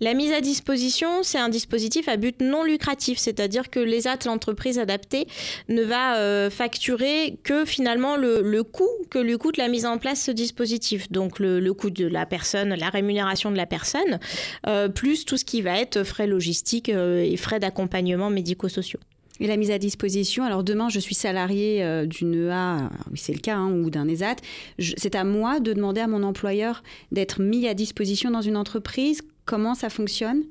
La 0.00 0.14
mise 0.14 0.33
à 0.33 0.40
disposition, 0.40 1.23
c'est 1.23 1.38
un 1.38 1.49
dispositif 1.49 2.09
à 2.09 2.17
but 2.17 2.40
non 2.40 2.62
lucratif, 2.62 3.19
c'est-à-dire 3.19 3.69
que 3.69 3.81
l'ESAT, 3.81 4.19
l'entreprise 4.26 4.78
adaptée, 4.78 5.26
ne 5.69 5.83
va 5.83 6.17
euh, 6.19 6.50
facturer 6.50 7.38
que 7.43 7.64
finalement 7.64 8.17
le, 8.17 8.62
coût 8.62 8.88
que 9.11 9.19
lui 9.19 9.37
coûte 9.38 9.57
la 9.57 9.69
mise 9.69 9.87
en 9.87 9.99
place 9.99 10.21
de 10.21 10.25
ce 10.25 10.31
dispositif. 10.31 11.11
Donc 11.11 11.40
le, 11.40 11.73
coût 11.73 11.90
de 11.90 12.07
la 12.07 12.26
personne, 12.26 12.75
la 12.75 12.90
rémunération 12.90 13.50
de 13.50 13.57
la 13.57 13.67
personne, 13.67 14.21
euh, 14.67 14.88
plus 14.88 15.25
tout 15.25 15.37
ce 15.37 15.45
qui 15.45 15.62
va 15.62 15.78
être 15.78 16.05
frais 16.05 16.26
logistiques 16.26 16.90
euh, 16.90 17.23
et 17.23 17.37
frais 17.37 17.59
d'accompagnement 17.59 18.31
médico-sociaux. 18.31 19.00
Et 19.40 19.47
la 19.47 19.57
mise 19.57 19.71
à 19.71 19.78
disposition, 19.78 20.45
alors 20.45 20.64
demain 20.64 20.88
je 20.88 20.99
suis 20.99 21.14
salarié 21.14 22.05
d'une 22.07 22.49
EA, 22.49 22.90
c'est 23.14 23.33
le 23.33 23.38
cas, 23.38 23.55
hein, 23.55 23.71
ou 23.71 23.88
d'un 23.88 24.09
ESAT, 24.09 24.35
c'est 24.81 25.14
à 25.14 25.23
moi 25.23 25.61
de 25.61 25.73
demander 25.73 26.00
à 26.00 26.09
mon 26.09 26.25
employeur 26.25 26.83
d'être 27.12 27.40
mis 27.40 27.69
à 27.69 27.75
disposition 27.75 28.33
dans 28.33 28.40
une 28.40 28.57
entreprise 28.57 29.23
Comment 29.49 29.75
ça 29.75 29.88
fonctionne? 29.88 30.43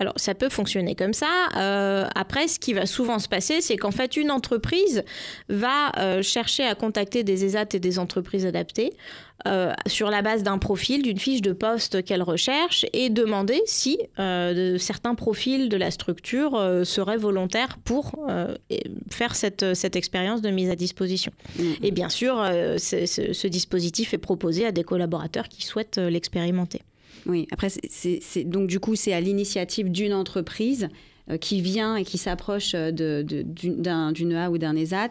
Alors, 0.00 0.14
ça 0.16 0.34
peut 0.34 0.48
fonctionner 0.48 0.96
comme 0.96 1.12
ça. 1.14 1.28
Euh, 1.56 2.04
après, 2.16 2.48
ce 2.48 2.58
qui 2.58 2.72
va 2.72 2.84
souvent 2.84 3.20
se 3.20 3.28
passer, 3.28 3.60
c'est 3.60 3.76
qu'en 3.76 3.92
fait, 3.92 4.16
une 4.16 4.32
entreprise 4.32 5.04
va 5.48 5.92
euh, 5.98 6.20
chercher 6.20 6.64
à 6.64 6.74
contacter 6.74 7.22
des 7.22 7.44
ESAT 7.44 7.68
et 7.74 7.78
des 7.78 8.00
entreprises 8.00 8.44
adaptées 8.44 8.92
euh, 9.46 9.72
sur 9.86 10.10
la 10.10 10.20
base 10.20 10.42
d'un 10.42 10.58
profil, 10.58 11.02
d'une 11.02 11.20
fiche 11.20 11.42
de 11.42 11.52
poste 11.52 12.02
qu'elle 12.02 12.24
recherche 12.24 12.84
et 12.92 13.08
demander 13.08 13.62
si 13.66 13.98
certains 14.78 15.14
profils 15.14 15.68
de 15.68 15.76
la 15.76 15.92
structure 15.92 16.60
seraient 16.84 17.16
volontaires 17.16 17.78
pour 17.84 18.26
faire 19.10 19.36
cette, 19.36 19.74
cette 19.74 19.94
expérience 19.94 20.42
de 20.42 20.50
mise 20.50 20.70
à 20.70 20.76
disposition. 20.76 21.30
Mmh. 21.56 21.62
Et 21.84 21.92
bien 21.92 22.08
sûr, 22.08 22.34
ce 22.36 23.46
dispositif 23.46 24.12
est 24.12 24.18
proposé 24.18 24.66
à 24.66 24.72
des 24.72 24.82
collaborateurs 24.82 25.48
qui 25.48 25.62
souhaitent 25.62 25.98
l'expérimenter. 25.98 26.82
Oui, 27.26 27.46
après, 27.50 27.68
c'est, 27.70 28.44
donc 28.44 28.66
du 28.66 28.80
coup, 28.80 28.96
c'est 28.96 29.12
à 29.12 29.20
l'initiative 29.20 29.90
d'une 29.90 30.12
entreprise 30.12 30.88
euh, 31.30 31.38
qui 31.38 31.62
vient 31.62 31.96
et 31.96 32.04
qui 32.04 32.18
s'approche 32.18 32.72
euh, 32.74 32.90
d'une 32.92 33.86
A 34.34 34.50
ou 34.50 34.58
d'un 34.58 34.76
ESAT. 34.76 35.10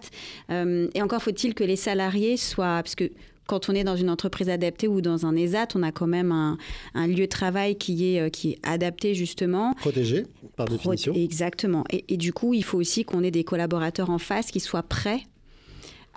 Euh, 0.51 0.87
et 0.93 1.01
encore 1.01 1.23
faut-il 1.23 1.55
que 1.55 1.63
les 1.63 1.75
salariés 1.75 2.37
soient... 2.37 2.81
Parce 2.83 2.93
que 2.93 3.09
quand 3.47 3.67
on 3.67 3.73
est 3.73 3.83
dans 3.83 3.95
une 3.95 4.09
entreprise 4.09 4.47
adaptée 4.47 4.87
ou 4.87 5.01
dans 5.01 5.25
un 5.25 5.35
ESAT, 5.35 5.69
on 5.75 5.81
a 5.81 5.91
quand 5.91 6.07
même 6.07 6.31
un, 6.31 7.07
lieu 7.07 7.25
de 7.25 7.25
travail 7.25 7.77
qui 7.77 8.15
est, 8.15 8.31
qui 8.31 8.51
est 8.51 8.59
adapté 8.63 9.15
justement. 9.15 9.73
Protégé, 9.73 10.25
par 10.55 10.67
définition. 10.67 11.13
Exactement. 11.13 11.83
Et, 11.89 12.05
et, 12.07 12.17
du 12.17 12.31
coup, 12.31 12.53
il 12.53 12.63
faut 12.63 12.77
aussi 12.77 13.03
qu'on 13.03 13.21
ait 13.21 13.31
des 13.31 13.43
collaborateurs 13.43 14.11
en 14.11 14.17
face 14.17 14.49
qui 14.49 14.61
soient 14.61 14.83
prêts 14.83 15.23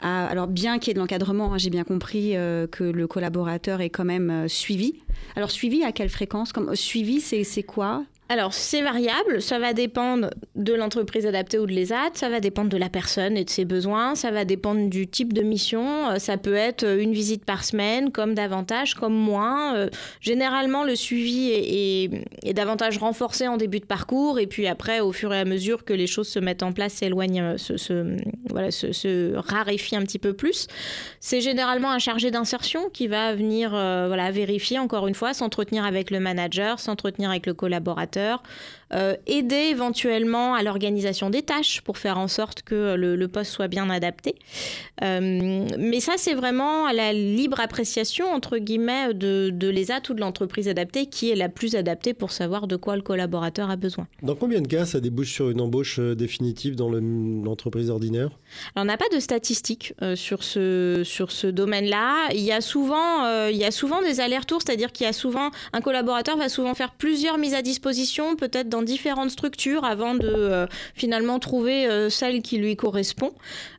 alors 0.02 0.46
bien 0.46 0.78
qu'il 0.78 0.88
y 0.88 0.90
ait 0.90 0.94
de 0.94 0.98
l'encadrement, 0.98 1.54
hein, 1.54 1.58
j'ai 1.58 1.70
bien 1.70 1.84
compris 1.84 2.36
euh, 2.36 2.66
que 2.66 2.84
le 2.84 3.06
collaborateur 3.06 3.80
est 3.80 3.90
quand 3.90 4.04
même 4.04 4.30
euh, 4.30 4.48
suivi. 4.48 4.94
Alors 5.36 5.50
suivi 5.50 5.82
à 5.84 5.92
quelle 5.92 6.10
fréquence? 6.10 6.52
Comme, 6.52 6.74
Suivi, 6.76 7.20
c'est 7.20 7.62
quoi? 7.62 8.04
Alors, 8.28 8.52
c'est 8.52 8.82
variable. 8.82 9.40
Ça 9.40 9.60
va 9.60 9.72
dépendre 9.72 10.30
de 10.56 10.74
l'entreprise 10.74 11.26
adaptée 11.26 11.60
ou 11.60 11.66
de 11.66 11.70
l'ESAT. 11.70 12.10
Ça 12.14 12.28
va 12.28 12.40
dépendre 12.40 12.68
de 12.68 12.76
la 12.76 12.88
personne 12.88 13.36
et 13.36 13.44
de 13.44 13.50
ses 13.50 13.64
besoins. 13.64 14.16
Ça 14.16 14.32
va 14.32 14.44
dépendre 14.44 14.88
du 14.88 15.06
type 15.06 15.32
de 15.32 15.42
mission. 15.42 16.10
Euh, 16.10 16.18
ça 16.18 16.36
peut 16.36 16.54
être 16.54 16.84
une 16.84 17.12
visite 17.12 17.44
par 17.44 17.62
semaine, 17.62 18.10
comme 18.10 18.34
davantage, 18.34 18.94
comme 18.94 19.14
moins. 19.14 19.76
Euh, 19.76 19.90
généralement, 20.20 20.82
le 20.82 20.96
suivi 20.96 21.50
est, 21.52 22.52
davantage 22.52 22.98
renforcé 22.98 23.46
en 23.46 23.58
début 23.58 23.78
de 23.78 23.84
parcours. 23.84 24.40
Et 24.40 24.48
puis 24.48 24.66
après, 24.66 24.98
au 24.98 25.12
fur 25.12 25.32
et 25.32 25.38
à 25.38 25.44
mesure 25.44 25.84
que 25.84 25.92
les 25.92 26.08
choses 26.08 26.28
se 26.28 26.40
mettent 26.40 26.64
en 26.64 26.72
place, 26.72 26.94
s'éloignent, 26.94 27.54
euh, 27.54 27.56
se, 27.58 28.16
voilà, 28.50 28.72
se, 28.72 29.36
raréfie 29.36 29.94
un 29.94 30.02
petit 30.02 30.18
peu 30.18 30.32
plus. 30.32 30.66
C'est 31.20 31.40
généralement 31.40 31.92
un 31.92 32.00
chargé 32.00 32.32
d'insertion 32.32 32.88
qui 32.92 33.06
va 33.06 33.34
venir 33.34 33.70
voilà, 33.70 34.32
vérifier, 34.32 34.80
encore 34.80 35.06
une 35.06 35.14
fois, 35.14 35.32
s'entretenir 35.32 35.84
avec 35.84 36.10
le 36.10 36.18
manager, 36.18 36.80
s'entretenir 36.80 37.30
avec 37.30 37.46
le 37.46 37.54
collaborateur 37.54 38.15
collaborateurs 38.16 38.42
euh, 38.94 39.16
aider 39.26 39.68
éventuellement 39.70 40.54
à 40.54 40.62
l'organisation 40.62 41.28
des 41.28 41.42
tâches 41.42 41.80
pour 41.80 41.98
faire 41.98 42.18
en 42.18 42.28
sorte 42.28 42.62
que 42.62 42.94
le, 42.94 43.26
poste 43.26 43.50
soit 43.50 43.66
bien 43.66 43.90
adapté. 43.90 44.36
Euh, 45.02 45.66
mais 45.78 45.98
ça, 45.98 46.12
c'est 46.16 46.34
vraiment 46.34 46.86
à 46.86 46.92
la 46.92 47.12
libre 47.12 47.58
appréciation, 47.58 48.26
entre 48.32 48.58
guillemets, 48.58 49.12
de, 49.12 49.50
de 49.52 49.68
l'ESAT 49.68 50.02
ou 50.10 50.14
de 50.14 50.20
l'entreprise 50.20 50.68
adaptée 50.68 51.06
qui 51.06 51.30
est 51.30 51.34
la 51.34 51.48
plus 51.48 51.74
adaptée 51.74 52.14
pour 52.14 52.30
savoir 52.30 52.68
de 52.68 52.76
quoi 52.76 52.94
le 52.94 53.02
collaborateur 53.02 53.70
a 53.70 53.76
besoin. 53.76 54.06
Dans 54.22 54.36
combien 54.36 54.60
de 54.60 54.68
cas 54.68 54.86
ça 54.86 55.00
débouche 55.00 55.32
sur 55.32 55.50
une 55.50 55.60
embauche 55.60 55.98
euh, 55.98 56.14
définitive 56.14 56.76
dans 56.76 56.88
l'entreprise 56.88 57.90
ordinaire? 57.90 58.30
Alors, 58.76 58.84
On 58.84 58.84
n'a 58.84 58.96
pas 58.96 59.08
de 59.12 59.18
statistiques 59.18 59.94
sur 60.14 60.44
ce, 60.44 61.02
sur 61.04 61.32
ce 61.32 61.48
domaine-là. 61.48 62.28
Il, 62.32 62.40
y 62.40 62.52
a 62.52 62.60
souvent, 62.60 63.48
il 63.48 63.56
y 63.56 63.64
a 63.64 63.72
souvent 63.72 64.00
des 64.00 64.20
allers-retours, 64.20 64.62
c'est-à-dire 64.64 64.92
qu'il 64.92 65.06
y 65.06 65.08
a 65.08 65.12
souvent, 65.12 65.50
un 65.72 65.80
collaborateur 65.80 66.36
va 66.36 66.48
souvent 66.48 66.74
faire 66.74 66.92
plusieurs 66.92 67.38
mises 67.38 67.54
à 67.54 67.62
disposition 67.62 68.36
peut-être 68.36 68.68
dans 68.76 68.82
différentes 68.82 69.30
structures 69.30 69.84
avant 69.84 70.14
de 70.14 70.28
euh, 70.28 70.66
finalement 70.94 71.38
trouver 71.38 71.86
euh, 71.86 72.10
celle 72.10 72.42
qui 72.42 72.58
lui 72.58 72.76
correspond. 72.76 73.32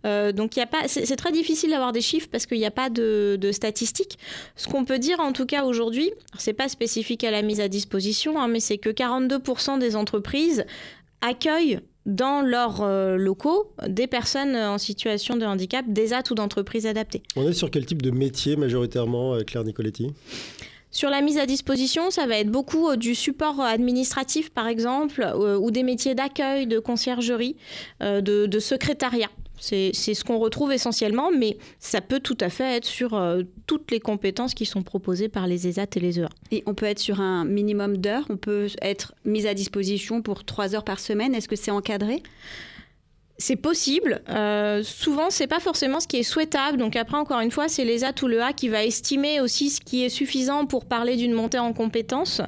Euh, 0.05 0.31
donc 0.31 0.53
c'est 0.87 1.15
très 1.15 1.31
difficile 1.31 1.69
d'avoir 1.69 1.91
des 1.91 2.01
chiffres 2.01 2.27
parce 2.31 2.47
qu'il 2.47 2.57
n'y 2.57 2.65
a 2.65 2.71
pas 2.71 2.89
de, 2.89 3.37
statistiques. 3.51 4.17
Ce 4.55 4.67
qu'on 4.67 4.85
peut 4.85 4.97
dire 4.97 5.19
en 5.19 5.33
tout 5.33 5.45
cas 5.45 5.65
aujourd'hui, 5.65 6.11
c'est 6.39 6.53
pas 6.53 6.67
spécifique 6.67 7.23
à 7.23 7.29
la 7.29 7.43
mise 7.43 7.61
à 7.61 7.67
disposition, 7.67 8.41
hein, 8.41 8.47
mais 8.47 8.59
c'est 8.59 8.79
que 8.79 8.89
42% 8.89 9.77
des 9.77 9.95
entreprises 9.95 10.65
accueillent 11.21 11.79
dans 12.07 12.41
leurs 12.41 12.87
locaux 13.17 13.73
des 13.87 14.07
personnes 14.07 14.55
en 14.55 14.77
situation 14.77 15.35
de 15.35 15.45
handicap, 15.45 15.85
des 15.87 16.13
ou 16.31 16.35
d'entreprises 16.35 16.87
adaptées. 16.87 17.21
On 17.35 17.47
est 17.47 17.53
sur 17.53 17.69
quel 17.69 17.85
type 17.85 18.01
de 18.01 18.11
métier 18.11 18.55
majoritairement, 18.55 19.37
Claire 19.45 19.65
Nicoletti? 19.65 20.13
Sur 20.91 21.09
la 21.09 21.21
mise 21.21 21.37
à 21.37 21.45
disposition, 21.45 22.11
ça 22.11 22.27
va 22.27 22.37
être 22.37 22.49
beaucoup 22.49 22.89
euh, 22.89 22.95
du 22.95 23.13
support 23.13 23.61
administratif, 23.61 24.49
par 24.49 24.67
exemple, 24.67 25.21
euh, 25.21 25.57
ou 25.57 25.69
des 25.71 25.83
métiers 25.83 26.15
d'accueil, 26.15 26.65
de 26.65 26.79
conciergerie, 26.79 27.55
euh, 28.01 28.21
de, 28.21 28.59
secrétariat. 28.59 29.29
C'est 29.59 29.91
ce 29.93 30.23
qu'on 30.23 30.37
retrouve 30.37 30.71
essentiellement, 30.71 31.31
mais 31.31 31.57
ça 31.79 31.99
peut 31.99 32.19
tout 32.19 32.37
à 32.41 32.49
fait 32.49 32.77
être 32.77 32.85
sur 32.85 33.19
toutes 33.65 33.89
les 33.89 33.99
compétences 33.99 34.53
qui 34.53 34.67
sont 34.67 34.83
proposées 34.83 35.29
par 35.29 35.47
les 35.47 35.67
ESAT 35.67 35.87
et 35.95 35.99
les 35.99 36.19
EA. 36.19 36.29
Et 36.51 36.61
on 36.67 36.75
peut 36.75 36.85
être 36.85 36.99
sur 36.99 37.21
un 37.21 37.43
minimum 37.43 37.97
d'heures, 37.97 38.25
on 38.29 38.37
peut 38.37 38.67
être 38.83 39.15
mis 39.25 39.47
à 39.47 39.55
disposition 39.55 40.21
pour 40.21 40.43
trois 40.43 40.75
heures 40.75 40.83
par 40.83 40.99
semaine. 40.99 41.33
Est-ce 41.33 41.47
que 41.47 41.55
c'est 41.55 41.71
encadré? 41.71 42.21
C'est 43.39 43.55
possible. 43.55 44.21
Euh, 44.29 44.81
souvent, 44.81 45.29
c'est 45.29 45.45
pas 45.45 45.59
forcément 45.59 45.99
ce 45.99 46.07
qui 46.07 46.17
est 46.17 46.23
souhaitable. 46.23 46.77
Donc 46.77 46.95
après, 46.95 47.17
encore 47.17 47.39
une 47.39 47.51
fois, 47.51 47.67
c'est 47.67 47.85
l'ESA 47.85 48.11
ou 48.23 48.27
le 48.27 48.41
A 48.41 48.51
qui 48.51 48.67
va 48.67 48.83
estimer 48.83 49.41
aussi 49.41 49.69
ce 49.69 49.79
qui 49.79 50.03
est 50.03 50.09
suffisant 50.09 50.65
pour 50.65 50.85
parler 50.85 51.15
d'une 51.15 51.33
montée 51.33 51.59
en 51.59 51.71
compétences. 51.71 52.41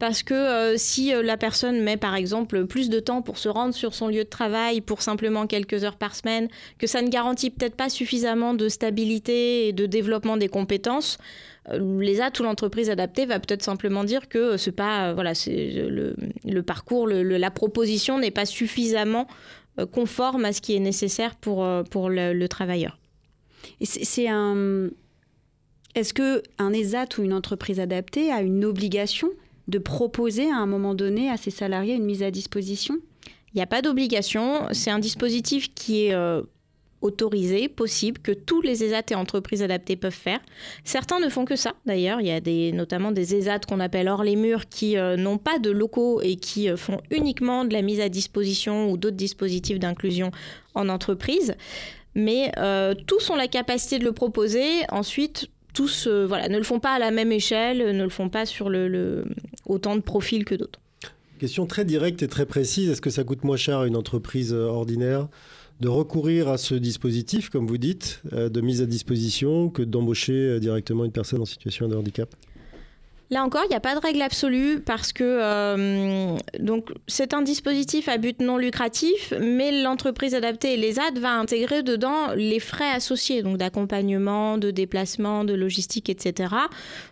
Parce 0.00 0.24
que 0.24 0.34
euh, 0.34 0.76
si 0.76 1.14
euh, 1.14 1.22
la 1.22 1.36
personne 1.36 1.80
met, 1.80 1.96
par 1.96 2.16
exemple, 2.16 2.66
plus 2.66 2.90
de 2.90 2.98
temps 2.98 3.22
pour 3.22 3.38
se 3.38 3.48
rendre 3.48 3.72
sur 3.72 3.94
son 3.94 4.08
lieu 4.08 4.24
de 4.24 4.28
travail 4.28 4.80
pour 4.80 5.00
simplement 5.00 5.46
quelques 5.46 5.84
heures 5.84 5.96
par 5.96 6.16
semaine, 6.16 6.48
que 6.78 6.88
ça 6.88 7.02
ne 7.02 7.08
garantit 7.08 7.50
peut-être 7.50 7.76
pas 7.76 7.88
suffisamment 7.88 8.52
de 8.52 8.68
stabilité 8.68 9.68
et 9.68 9.72
de 9.72 9.86
développement 9.86 10.36
des 10.36 10.48
compétences, 10.48 11.18
euh, 11.68 12.00
l'ESA 12.00 12.30
ou 12.40 12.42
l'entreprise 12.42 12.90
adaptée 12.90 13.26
va 13.26 13.38
peut-être 13.38 13.62
simplement 13.62 14.02
dire 14.02 14.28
que 14.28 14.56
c'est 14.56 14.72
pas 14.72 15.12
voilà 15.12 15.32
c'est 15.32 15.70
le, 15.88 16.62
parcours 16.62 17.06
la 17.06 17.50
proposition 17.52 18.18
n'est 18.18 18.32
pas 18.32 18.46
suffisamment 18.46 19.28
conforme 19.90 20.44
à 20.44 20.52
ce 20.52 20.60
qui 20.60 20.74
est 20.74 20.80
nécessaire 20.80 21.34
pour, 21.36 21.64
euh, 21.64 21.82
pour 21.82 22.08
le, 22.10 22.46
travailleur. 22.46 22.98
Et 23.80 23.86
c'est 23.86 24.28
un. 24.28 24.88
Est-ce 25.94 26.14
que 26.14 26.42
un 26.58 26.72
ESAT 26.72 27.18
ou 27.18 27.22
une 27.22 27.34
entreprise 27.34 27.78
adaptée 27.78 28.32
a 28.32 28.40
une 28.40 28.64
obligation 28.64 29.28
de 29.68 29.78
proposer 29.78 30.50
à 30.50 30.56
un 30.56 30.66
moment 30.66 30.94
donné 30.94 31.30
à 31.30 31.36
ses 31.36 31.50
salariés 31.50 31.94
une 31.94 32.04
mise 32.04 32.22
à 32.22 32.30
disposition? 32.30 32.98
Il 33.52 33.56
n'y 33.56 33.62
a 33.62 33.66
pas 33.66 33.82
d'obligation. 33.82 34.66
C'est 34.72 34.90
un 34.90 34.98
dispositif 34.98 35.72
qui 35.74 36.06
est 36.06 36.14
euh, 36.14 36.42
autorisé, 37.02 37.68
possible, 37.68 38.20
que 38.20 38.32
tous 38.32 38.62
les 38.62 38.84
ESAT 38.84 39.10
et 39.10 39.14
entreprises 39.14 39.62
adaptées 39.62 39.96
peuvent 39.96 40.12
faire. 40.12 40.40
Certains 40.84 41.20
ne 41.20 41.28
font 41.28 41.44
que 41.44 41.56
ça, 41.56 41.74
d'ailleurs. 41.84 42.20
Il 42.20 42.26
y 42.26 42.30
a 42.30 42.72
notamment 42.72 43.12
des 43.12 43.34
ESAT 43.34 43.60
qu'on 43.68 43.80
appelle 43.80 44.08
hors 44.08 44.24
les 44.24 44.36
murs 44.36 44.68
qui 44.68 44.96
euh, 44.96 45.16
n'ont 45.16 45.38
pas 45.38 45.58
de 45.58 45.70
locaux 45.70 46.20
et 46.22 46.36
qui 46.36 46.70
euh, 46.70 46.76
font 46.76 47.00
uniquement 47.10 47.64
de 47.64 47.72
la 47.72 47.82
mise 47.82 48.00
à 48.00 48.08
disposition 48.08 48.90
ou 48.90 48.96
d'autres 48.96 49.16
dispositifs 49.16 49.78
d'inclusion 49.78 50.30
en 50.74 50.88
entreprise. 50.88 51.54
Mais 52.14 52.52
euh, 52.58 52.94
tous 53.06 53.30
ont 53.30 53.36
la 53.36 53.48
capacité 53.48 53.98
de 53.98 54.04
le 54.04 54.12
proposer. 54.12 54.64
Ensuite, 54.90 55.48
tous 55.74 56.06
voilà, 56.06 56.48
ne 56.48 56.58
le 56.58 56.64
font 56.64 56.78
pas 56.78 56.92
à 56.92 56.98
la 56.98 57.10
même 57.10 57.32
échelle, 57.32 57.96
ne 57.96 58.02
le 58.02 58.10
font 58.10 58.28
pas 58.28 58.46
sur 58.46 58.68
le, 58.68 59.24
autant 59.66 59.96
de 59.96 60.02
profils 60.02 60.44
que 60.44 60.54
d'autres. 60.54 60.78
Question 61.38 61.66
très 61.66 61.84
directe 61.84 62.22
et 62.22 62.28
très 62.28 62.46
précise. 62.46 62.90
Est-ce 62.90 63.00
que 63.00 63.10
ça 63.10 63.24
coûte 63.24 63.42
moins 63.42 63.56
cher 63.56 63.78
à 63.78 63.86
une 63.86 63.96
entreprise 63.96 64.52
ordinaire? 64.52 65.28
De 65.82 65.88
recourir 65.88 66.48
à 66.48 66.58
ce 66.58 66.76
dispositif, 66.76 67.50
comme 67.50 67.66
vous 67.66 67.76
dites, 67.76 68.22
euh, 68.32 68.48
de 68.48 68.60
mise 68.60 68.80
à 68.82 68.86
disposition, 68.86 69.68
que 69.68 69.82
d'embaucher 69.82 70.32
euh, 70.32 70.60
directement 70.60 71.04
une 71.04 71.10
personne 71.10 71.42
en 71.42 71.44
situation 71.44 71.88
de 71.88 71.96
handicap? 71.96 72.32
Là 73.32 73.42
encore, 73.44 73.62
il 73.64 73.70
n'y 73.70 73.74
a 73.74 73.80
pas 73.80 73.94
de 73.94 74.00
règle 74.00 74.20
absolue 74.20 74.80
parce 74.84 75.12
que 75.14 75.24
euh, 75.24 76.36
donc 76.60 76.90
c'est 77.06 77.32
un 77.32 77.40
dispositif 77.40 78.06
à 78.08 78.18
but 78.18 78.40
non 78.42 78.58
lucratif, 78.58 79.32
mais 79.40 79.82
l'entreprise 79.82 80.34
adaptée 80.34 80.74
et 80.74 80.76
les 80.76 80.98
AD 81.00 81.18
va 81.18 81.30
intégrer 81.38 81.82
dedans 81.82 82.34
les 82.36 82.60
frais 82.60 82.90
associés, 82.90 83.42
donc 83.42 83.56
d'accompagnement, 83.56 84.58
de 84.58 84.70
déplacement, 84.70 85.44
de 85.44 85.54
logistique, 85.54 86.10
etc. 86.10 86.54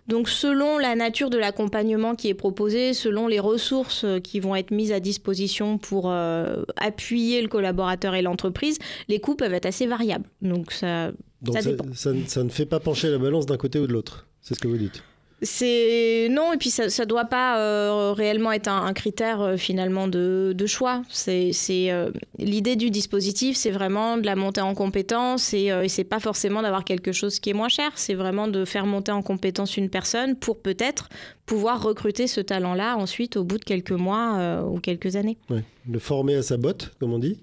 Donc 0.08 0.28
selon 0.28 0.76
la 0.76 0.94
nature 0.94 1.30
de 1.30 1.38
l'accompagnement 1.38 2.14
qui 2.14 2.28
est 2.28 2.34
proposé, 2.34 2.92
selon 2.92 3.26
les 3.26 3.40
ressources 3.40 4.04
qui 4.22 4.40
vont 4.40 4.54
être 4.54 4.72
mises 4.72 4.92
à 4.92 5.00
disposition 5.00 5.78
pour 5.78 6.10
euh, 6.10 6.64
appuyer 6.76 7.40
le 7.40 7.48
collaborateur 7.48 8.14
et 8.14 8.20
l'entreprise, 8.20 8.78
les 9.08 9.20
coûts 9.20 9.36
peuvent 9.36 9.54
être 9.54 9.64
assez 9.64 9.86
variables. 9.86 10.26
Donc 10.42 10.72
ça, 10.72 11.12
Donc 11.40 11.54
ça 11.56 11.62
ça, 11.62 11.70
dépend. 11.70 11.84
ça 11.94 12.12
ne- 12.12 12.26
ça 12.26 12.44
ne 12.44 12.50
fait 12.50 12.66
pas 12.66 12.78
pencher 12.78 13.08
la 13.08 13.16
balance 13.16 13.46
d'un 13.46 13.56
côté 13.56 13.78
ou 13.78 13.86
de 13.86 13.92
l'autre. 13.94 14.26
C'est 14.42 14.54
ce 14.54 14.60
que 14.60 14.68
vous 14.68 14.76
dites. 14.76 15.02
C'est 15.42 16.28
non 16.30 16.52
et 16.52 16.58
puis 16.58 16.68
ça 16.70 16.90
ça 16.90 17.06
doit 17.06 17.24
pas 17.24 17.58
euh, 17.58 18.12
réellement 18.12 18.52
être 18.52 18.68
un, 18.68 18.84
un 18.84 18.92
critère 18.92 19.40
euh, 19.40 19.56
finalement 19.56 20.06
de, 20.06 20.52
de 20.54 20.66
choix. 20.66 21.02
C'est 21.08 21.52
euh, 21.70 22.10
l'idée 22.38 22.76
du 22.76 22.90
dispositif, 22.90 23.56
c'est 23.56 23.70
vraiment 23.70 24.18
de 24.18 24.26
la 24.26 24.36
montée 24.36 24.60
en 24.60 24.74
compétence 24.74 25.54
et, 25.54 25.66
et 25.68 25.88
c'est 25.88 26.04
pas 26.04 26.20
forcément 26.20 26.60
d'avoir 26.62 26.84
quelque 26.84 27.12
chose 27.12 27.40
qui 27.40 27.50
est 27.50 27.54
moins 27.54 27.68
cher. 27.70 27.90
C'est 27.96 28.14
vraiment 28.14 28.48
de 28.48 28.64
faire 28.64 28.84
monter 28.86 29.12
en 29.12 29.22
compétence 29.22 29.76
une 29.76 29.88
personne 29.88 30.36
pour 30.36 30.58
peut-être 30.60 31.08
pouvoir 31.46 31.82
recruter 31.82 32.26
ce 32.26 32.40
talent-là 32.42 32.96
ensuite 32.96 33.36
au 33.36 33.44
bout 33.44 33.58
de 33.58 33.64
quelques 33.64 33.90
mois 33.92 34.62
ou 34.70 34.78
quelques 34.78 35.16
années. 35.16 35.38
Ouais. 35.48 35.64
Le 35.90 35.98
former 35.98 36.34
à 36.36 36.42
sa 36.42 36.56
botte, 36.58 36.92
comme 37.00 37.12
on 37.12 37.18
dit, 37.18 37.38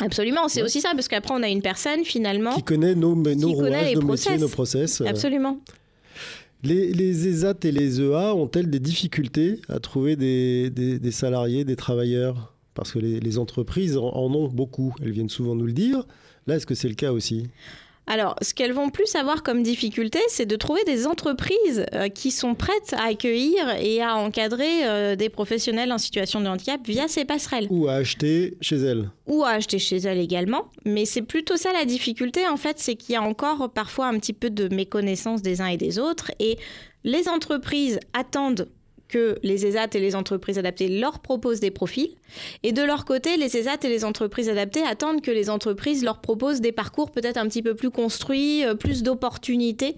Absolument, 0.00 0.48
c'est 0.48 0.60
Ouais. 0.60 0.66
aussi 0.66 0.80
ça 0.80 0.90
parce 0.94 1.06
qu'après 1.06 1.34
on 1.34 1.42
a 1.42 1.48
une 1.48 1.60
personne 1.60 2.02
finalement. 2.04 2.54
qui 2.54 2.62
connaît 2.62 2.94
nos, 2.94 3.14
nos 3.14 3.24
connaît 3.24 3.44
rouages, 3.54 3.88
les 3.90 3.94
nos 3.94 4.00
process. 4.06 4.40
nos 4.40 4.48
process. 4.48 5.00
Absolument. 5.02 5.58
Les, 6.62 7.26
ESAT 7.26 7.64
et 7.64 7.72
les 7.72 8.00
EA 8.00 8.34
ont-elles 8.34 8.70
des 8.70 8.78
difficultés 8.78 9.60
à 9.68 9.80
trouver 9.80 10.16
des, 10.16 11.10
salariés, 11.10 11.64
des 11.64 11.76
travailleurs? 11.76 12.54
Parce 12.74 12.92
que 12.92 12.98
les, 12.98 13.38
entreprises 13.38 13.96
en, 13.96 14.08
en 14.08 14.32
ont 14.34 14.48
beaucoup. 14.48 14.94
Elles 15.02 15.10
viennent 15.10 15.28
souvent 15.28 15.54
nous 15.54 15.66
le 15.66 15.72
dire. 15.72 16.06
Là, 16.46 16.56
est-ce 16.56 16.66
que 16.66 16.74
c'est 16.74 16.88
le 16.88 16.94
cas 16.94 17.12
aussi? 17.12 17.48
Alors, 18.06 18.34
ce 18.42 18.52
qu'elles 18.52 18.72
vont 18.72 18.90
plus 18.90 19.14
avoir 19.14 19.42
comme 19.42 19.62
difficulté, 19.62 20.18
c'est 20.28 20.44
de 20.44 20.56
trouver 20.56 20.82
des 20.84 21.06
entreprises 21.06 21.86
euh, 21.94 22.08
qui 22.08 22.30
sont 22.30 22.54
prêtes 22.54 22.94
à 22.98 23.04
accueillir 23.04 23.76
et 23.80 24.02
à 24.02 24.16
encadrer 24.16 24.84
euh, 24.84 25.14
des 25.14 25.28
professionnels 25.28 25.92
en 25.92 25.98
situation 25.98 26.40
de 26.40 26.48
handicap 26.48 26.80
via 26.84 27.06
ces 27.06 27.24
passerelles. 27.24 27.68
Ou 27.70 27.86
à 27.88 27.94
acheter 27.94 28.56
chez 28.60 28.76
elles 28.76 29.08
Ou 29.28 29.44
à 29.44 29.50
acheter 29.50 29.78
chez 29.78 29.98
elles 29.98 30.18
également. 30.18 30.70
Mais 30.84 31.04
c'est 31.04 31.22
plutôt 31.22 31.56
ça 31.56 31.72
la 31.72 31.84
difficulté, 31.84 32.46
en 32.48 32.56
fait, 32.56 32.78
c'est 32.78 32.96
qu'il 32.96 33.12
y 33.14 33.16
a 33.16 33.22
encore 33.22 33.72
parfois 33.72 34.08
un 34.08 34.18
petit 34.18 34.32
peu 34.32 34.50
de 34.50 34.74
méconnaissance 34.74 35.40
des 35.40 35.60
uns 35.60 35.68
et 35.68 35.76
des 35.76 36.00
autres. 36.00 36.32
Et 36.40 36.58
les 37.04 37.28
entreprises 37.28 38.00
attendent 38.14 38.68
que 39.12 39.38
les 39.42 39.66
ESAT 39.66 39.90
et 39.94 40.00
les 40.00 40.16
entreprises 40.16 40.58
adaptées 40.58 40.88
leur 40.88 41.20
proposent 41.20 41.60
des 41.60 41.70
profils. 41.70 42.08
Et 42.62 42.72
de 42.72 42.82
leur 42.82 43.04
côté, 43.04 43.36
les 43.36 43.56
ESAT 43.56 43.84
et 43.84 43.88
les 43.88 44.04
entreprises 44.04 44.48
adaptées 44.48 44.82
attendent 44.82 45.20
que 45.20 45.30
les 45.30 45.50
entreprises 45.50 46.02
leur 46.02 46.20
proposent 46.20 46.62
des 46.62 46.72
parcours 46.72 47.10
peut-être 47.10 47.36
un 47.36 47.46
petit 47.46 47.62
peu 47.62 47.74
plus 47.74 47.90
construits, 47.90 48.64
euh, 48.64 48.74
plus 48.74 49.02
d'opportunités 49.02 49.96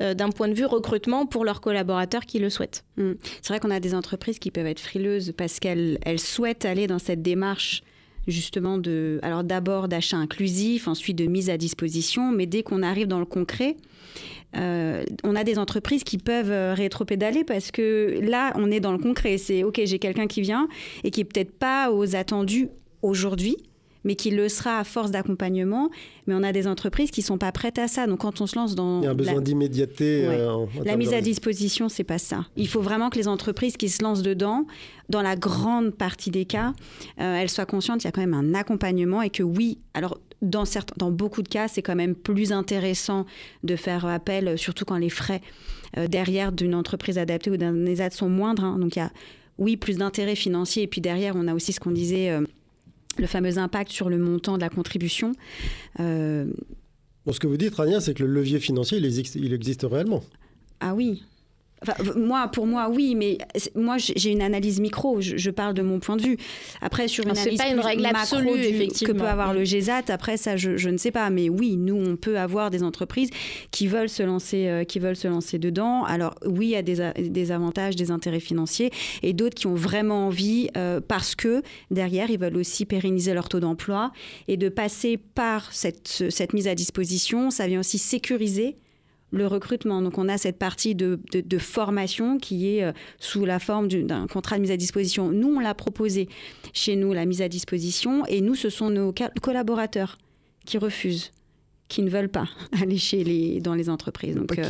euh, 0.00 0.14
d'un 0.14 0.30
point 0.30 0.48
de 0.48 0.54
vue 0.54 0.64
recrutement 0.64 1.26
pour 1.26 1.44
leurs 1.44 1.60
collaborateurs 1.60 2.24
qui 2.24 2.38
le 2.38 2.48
souhaitent. 2.48 2.84
C'est 2.96 3.48
vrai 3.48 3.60
qu'on 3.60 3.70
a 3.70 3.80
des 3.80 3.94
entreprises 3.94 4.38
qui 4.38 4.50
peuvent 4.50 4.66
être 4.66 4.80
frileuses 4.80 5.32
parce 5.36 5.60
qu'elles 5.60 5.98
elles 6.04 6.18
souhaitent 6.18 6.64
aller 6.64 6.86
dans 6.86 6.98
cette 6.98 7.22
démarche 7.22 7.82
justement 8.26 8.78
de, 8.78 9.20
alors 9.22 9.44
d'abord 9.44 9.88
d'achat 9.88 10.16
inclusif, 10.16 10.88
ensuite 10.88 11.18
de 11.18 11.26
mise 11.26 11.50
à 11.50 11.58
disposition, 11.58 12.32
mais 12.32 12.46
dès 12.46 12.62
qu'on 12.62 12.82
arrive 12.82 13.06
dans 13.06 13.18
le 13.18 13.26
concret, 13.26 13.76
euh, 14.56 15.04
on 15.24 15.34
a 15.36 15.44
des 15.44 15.58
entreprises 15.58 16.04
qui 16.04 16.18
peuvent 16.18 16.50
euh, 16.50 16.74
rétropédaler 16.74 17.44
parce 17.44 17.70
que 17.70 18.18
là, 18.22 18.52
on 18.56 18.70
est 18.70 18.80
dans 18.80 18.92
le 18.92 18.98
concret. 18.98 19.38
C'est 19.38 19.64
OK, 19.64 19.80
j'ai 19.84 19.98
quelqu'un 19.98 20.26
qui 20.26 20.40
vient 20.42 20.68
et 21.02 21.10
qui 21.10 21.20
est 21.20 21.24
peut-être 21.24 21.52
pas 21.58 21.90
aux 21.90 22.14
attendus 22.16 22.68
aujourd'hui, 23.02 23.56
mais 24.06 24.16
qui 24.16 24.30
le 24.30 24.48
sera 24.50 24.78
à 24.78 24.84
force 24.84 25.10
d'accompagnement. 25.10 25.88
Mais 26.26 26.34
on 26.34 26.42
a 26.42 26.52
des 26.52 26.66
entreprises 26.66 27.10
qui 27.10 27.22
sont 27.22 27.38
pas 27.38 27.52
prêtes 27.52 27.78
à 27.78 27.88
ça. 27.88 28.06
Donc 28.06 28.20
quand 28.20 28.40
on 28.40 28.46
se 28.46 28.54
lance 28.56 28.74
dans 28.74 29.00
Il 29.00 29.04
y 29.04 29.06
a 29.06 29.10
un 29.10 29.12
la- 29.12 29.14
besoin 29.14 29.40
d'immédiateté. 29.40 30.28
Ouais. 30.28 30.34
euh, 30.40 30.50
en- 30.52 30.62
en 30.64 30.68
la 30.84 30.96
mise 30.96 31.12
à 31.14 31.20
disposition, 31.20 31.88
c'est 31.88 32.04
pas 32.04 32.18
ça. 32.18 32.46
Il 32.56 32.68
faut 32.68 32.80
vraiment 32.82 33.08
que 33.10 33.18
les 33.18 33.28
entreprises 33.28 33.76
qui 33.76 33.88
se 33.88 34.02
lancent 34.02 34.22
dedans, 34.22 34.66
dans 35.08 35.22
la 35.22 35.36
grande 35.36 35.90
partie 35.94 36.30
des 36.30 36.44
cas, 36.44 36.72
euh, 37.20 37.36
elles 37.36 37.50
soient 37.50 37.66
conscientes 37.66 38.00
qu'il 38.00 38.08
y 38.08 38.08
a 38.08 38.12
quand 38.12 38.20
même 38.26 38.34
un 38.34 38.54
accompagnement 38.54 39.22
et 39.22 39.30
que 39.30 39.42
oui, 39.42 39.78
alors 39.94 40.18
dans, 40.44 40.64
certains, 40.64 40.94
dans 40.98 41.10
beaucoup 41.10 41.42
de 41.42 41.48
cas, 41.48 41.68
c'est 41.68 41.82
quand 41.82 41.96
même 41.96 42.14
plus 42.14 42.52
intéressant 42.52 43.26
de 43.62 43.76
faire 43.76 44.06
appel, 44.06 44.48
euh, 44.48 44.56
surtout 44.56 44.84
quand 44.84 44.98
les 44.98 45.10
frais 45.10 45.40
euh, 45.96 46.06
derrière 46.06 46.52
d'une 46.52 46.74
entreprise 46.74 47.18
adaptée 47.18 47.50
ou 47.50 47.56
d'un 47.56 47.86
ESAT 47.86 48.10
sont 48.10 48.28
moindres. 48.28 48.64
hein. 48.64 48.78
Donc 48.78 48.96
il 48.96 49.00
y 49.00 49.02
a, 49.02 49.10
oui, 49.58 49.76
plus 49.76 49.98
d'intérêt 49.98 50.36
financier 50.36 50.82
et 50.82 50.86
puis 50.86 51.00
derrière, 51.00 51.34
on 51.36 51.48
a 51.48 51.54
aussi 51.54 51.72
ce 51.72 51.80
qu'on 51.80 51.90
disait. 51.92 52.30
euh, 52.30 52.42
le 53.16 53.28
fameux 53.28 53.58
impact 53.58 53.92
sur 53.92 54.10
le 54.10 54.18
montant 54.18 54.56
de 54.56 54.60
la 54.60 54.68
contribution. 54.68 55.34
Euh, 56.00 56.46
Bon, 57.24 57.32
ce 57.32 57.38
que 57.38 57.46
vous 57.46 57.56
dites, 57.56 57.72
Rania, 57.72 58.00
c'est 58.00 58.12
que 58.12 58.24
le 58.24 58.32
levier 58.32 58.58
financier, 58.58 58.98
il 58.98 59.04
existe, 59.04 59.36
il 59.36 59.52
existe 59.52 59.86
réellement. 59.88 60.24
Ah 60.80 60.96
oui. 60.96 61.22
Enfin, 61.86 62.18
moi, 62.18 62.48
pour 62.48 62.66
moi, 62.66 62.88
oui, 62.90 63.14
mais 63.14 63.38
moi, 63.74 63.96
j'ai 63.98 64.30
une 64.32 64.42
analyse 64.42 64.80
micro. 64.80 65.20
Je, 65.20 65.36
je 65.36 65.50
parle 65.50 65.74
de 65.74 65.82
mon 65.82 65.98
point 66.00 66.16
de 66.16 66.22
vue. 66.22 66.36
Après, 66.80 67.08
sur 67.08 67.24
une 67.24 67.30
analyse 67.30 67.58
pas 67.58 67.66
une 67.68 67.74
plus 67.74 67.80
règle 67.86 68.02
macro 68.02 68.18
absolue, 68.20 68.52
du- 68.60 68.66
effectivement. 68.66 69.14
que 69.14 69.18
peut 69.18 69.26
avoir 69.28 69.52
Mm. 69.52 69.56
le 69.58 69.64
GESAT. 69.64 70.02
Après, 70.08 70.36
ça, 70.36 70.56
je, 70.56 70.76
je 70.76 70.88
ne 70.90 70.96
sais 70.96 71.10
pas. 71.10 71.28
Mais 71.30 71.48
oui, 71.48 71.76
nous, 71.76 71.96
on 71.96 72.16
peut 72.16 72.38
avoir 72.38 72.70
des 72.70 72.82
entreprises 72.82 73.30
qui 73.70 73.86
veulent 73.86 74.08
se 74.08 74.22
lancer, 74.22 74.66
euh, 74.68 74.84
qui 74.84 74.98
veulent 74.98 75.16
se 75.16 75.28
lancer 75.28 75.58
dedans. 75.58 76.04
Alors, 76.04 76.34
oui, 76.46 76.66
il 76.66 76.70
y 76.70 76.76
a 76.76 76.82
des, 76.82 77.50
avantages, 77.50 77.96
des 77.96 78.10
intérêts 78.10 78.40
financiers, 78.40 78.90
et 79.22 79.32
d'autres 79.32 79.54
qui 79.54 79.66
ont 79.66 79.74
vraiment 79.74 80.26
envie 80.26 80.68
euh, 80.76 81.00
parce 81.06 81.34
que 81.34 81.62
derrière, 81.90 82.30
ils 82.30 82.38
veulent 82.38 82.56
aussi 82.56 82.84
pérenniser 82.86 83.34
leur 83.34 83.48
taux 83.48 83.60
d'emploi 83.60 84.12
et 84.48 84.56
de 84.56 84.68
passer 84.68 85.18
par 85.18 85.72
cette, 85.72 86.08
ce- 86.08 86.30
cette 86.30 86.52
mise 86.54 86.68
à 86.68 86.74
disposition. 86.74 87.50
Ça 87.50 87.66
vient 87.66 87.80
aussi 87.80 87.98
sécuriser 87.98 88.76
le 89.34 89.46
recrutement. 89.46 90.00
Donc 90.00 90.16
on 90.18 90.28
a 90.28 90.38
cette 90.38 90.58
partie 90.58 90.94
de, 90.94 91.18
de- 91.32 91.40
de 91.40 91.58
formation 91.58 92.38
qui 92.38 92.76
est 92.76 92.84
euh, 92.84 92.92
sous 93.18 93.44
la 93.44 93.58
forme 93.58 93.88
du- 93.88 94.04
d'un 94.04 94.26
contrat 94.26 94.56
de 94.56 94.62
mise 94.62 94.70
à 94.70 94.76
disposition. 94.76 95.28
Nous, 95.30 95.48
on 95.56 95.60
l'a 95.60 95.74
proposé 95.74 96.28
chez 96.72 96.96
nous, 96.96 97.12
la 97.12 97.26
mise 97.26 97.42
à 97.42 97.48
disposition, 97.48 98.24
et 98.26 98.40
nous, 98.40 98.54
ce 98.54 98.70
sont 98.70 98.90
nos 98.90 99.12
collaborateurs 99.42 100.18
qui 100.64 100.78
refusent, 100.78 101.32
qui 101.88 102.02
ne 102.02 102.08
veulent 102.10 102.28
pas 102.30 102.48
aller 102.80 102.96
chez 102.98 103.24
les, 103.24 103.60
dans 103.60 103.74
les 103.74 103.88
entreprises. 103.90 104.34
Donc, 104.36 104.46
Pas 104.46 104.54
euh. 104.62 104.64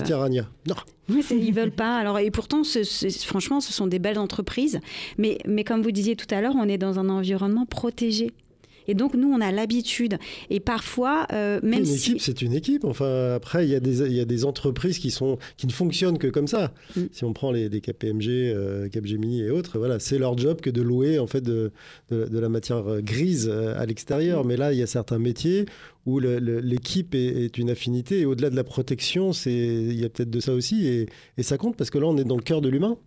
Non. 0.66 0.74
oui, 1.09 1.24
ils 1.31 1.53
veulent 1.55 1.70
pas. 1.70 1.96
Alors, 1.96 2.18
et 2.18 2.31
pourtant, 2.31 2.64
ce- 2.64 2.83
ce- 2.83 3.09
franchement, 3.27 3.61
ce 3.61 3.72
sont 3.72 3.87
des 3.87 3.98
belles 3.98 4.18
entreprises. 4.18 4.81
Mais, 5.18 5.38
mais 5.46 5.62
comme 5.64 5.83
vous 5.83 5.92
disiez 5.92 6.16
tout 6.16 6.27
à 6.35 6.40
l'heure, 6.40 6.55
on 6.57 6.68
est 6.68 6.79
dans 6.79 6.98
un 6.98 7.09
environnement 7.09 7.66
protégé. 7.66 8.33
Et 8.87 8.94
donc, 8.94 9.14
nous, 9.14 9.29
on 9.29 9.40
a 9.40 9.51
l'habitude. 9.53 10.18
Et 10.51 10.61
parfois, 10.61 11.27
euh, 11.33 11.61
même 11.62 11.81
une 11.81 11.87
si... 11.87 12.11
équipe, 12.12 12.20
c'est 12.20 12.42
une 12.42 12.53
équipe. 12.53 12.85
Enfin, 12.85 13.33
après, 13.35 13.66
il 13.66 13.70
y, 13.70 13.75
a 13.75 13.81
des- 13.81 14.01
il 14.03 14.12
y 14.12 14.20
a 14.20 14.25
des 14.25 14.44
entreprises 14.44 14.99
qui, 14.99 15.11
sont, 15.11 15.38
qui 15.57 15.66
ne 15.66 15.73
fonctionnent 15.73 16.18
que 16.18 16.27
comme 16.27 16.47
ça. 16.49 16.73
Mm. 16.97 17.01
Si 17.12 17.25
on 17.25 17.33
prend 17.33 17.51
les, 17.53 17.68
les 17.68 17.81
KPMG, 17.81 18.29
euh, 18.29 18.88
Capgemini 18.88 19.40
et 19.42 19.51
autres, 19.51 19.79
voilà, 19.79 19.99
c'est 19.99 20.18
leur 20.18 20.37
job 20.37 20.61
que 20.61 20.70
de 20.70 20.83
louer 20.83 21.18
en 21.18 21.27
fait 21.27 21.40
de, 21.40 21.73
de- 22.11 22.27
de 22.27 22.38
la 22.38 22.49
matière 22.49 22.87
euh, 22.88 23.01
grise 23.01 23.49
euh, 23.51 23.79
à 23.81 23.87
l'extérieur. 23.87 24.44
Mm. 24.44 24.49
Mais 24.49 24.57
là, 24.57 24.73
il 24.73 24.79
y 24.79 24.83
a 24.83 24.87
certains 24.87 25.18
métiers 25.18 25.66
où 26.07 26.18
l'équipe 26.18 27.14
est, 27.14 27.44
est 27.44 27.57
une 27.59 27.70
affinité. 27.70 28.20
Et 28.20 28.25
au-delà 28.27 28.51
de 28.51 28.57
la 28.57 28.64
protection, 28.64 29.33
c'est 29.33 29.53
il 29.55 29.99
y 29.99 30.05
a 30.05 30.09
peut-être 30.11 30.31
de 30.31 30.40
ça 30.40 30.53
aussi. 30.53 30.87
Et, 30.87 31.07
et 31.38 31.42
ça 31.42 31.57
compte 31.57 31.77
parce 31.77 31.88
que 31.90 31.97
là, 31.99 32.07
on 32.07 32.16
est 32.18 32.25
dans 32.25 32.37
le 32.37 32.42
cœur 32.42 32.61
de 32.61 32.68
l'humain. 32.68 32.99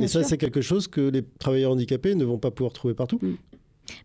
Et 0.00 0.06
ça, 0.06 0.22
c'est 0.22 0.38
quelque 0.38 0.60
chose 0.60 0.86
que 0.86 1.00
les 1.00 1.24
travailleurs 1.40 1.72
handicapés 1.72 2.14
ne 2.14 2.24
vont 2.24 2.38
pas 2.38 2.52
pouvoir 2.52 2.72
trouver 2.72 2.94
partout. 2.94 3.18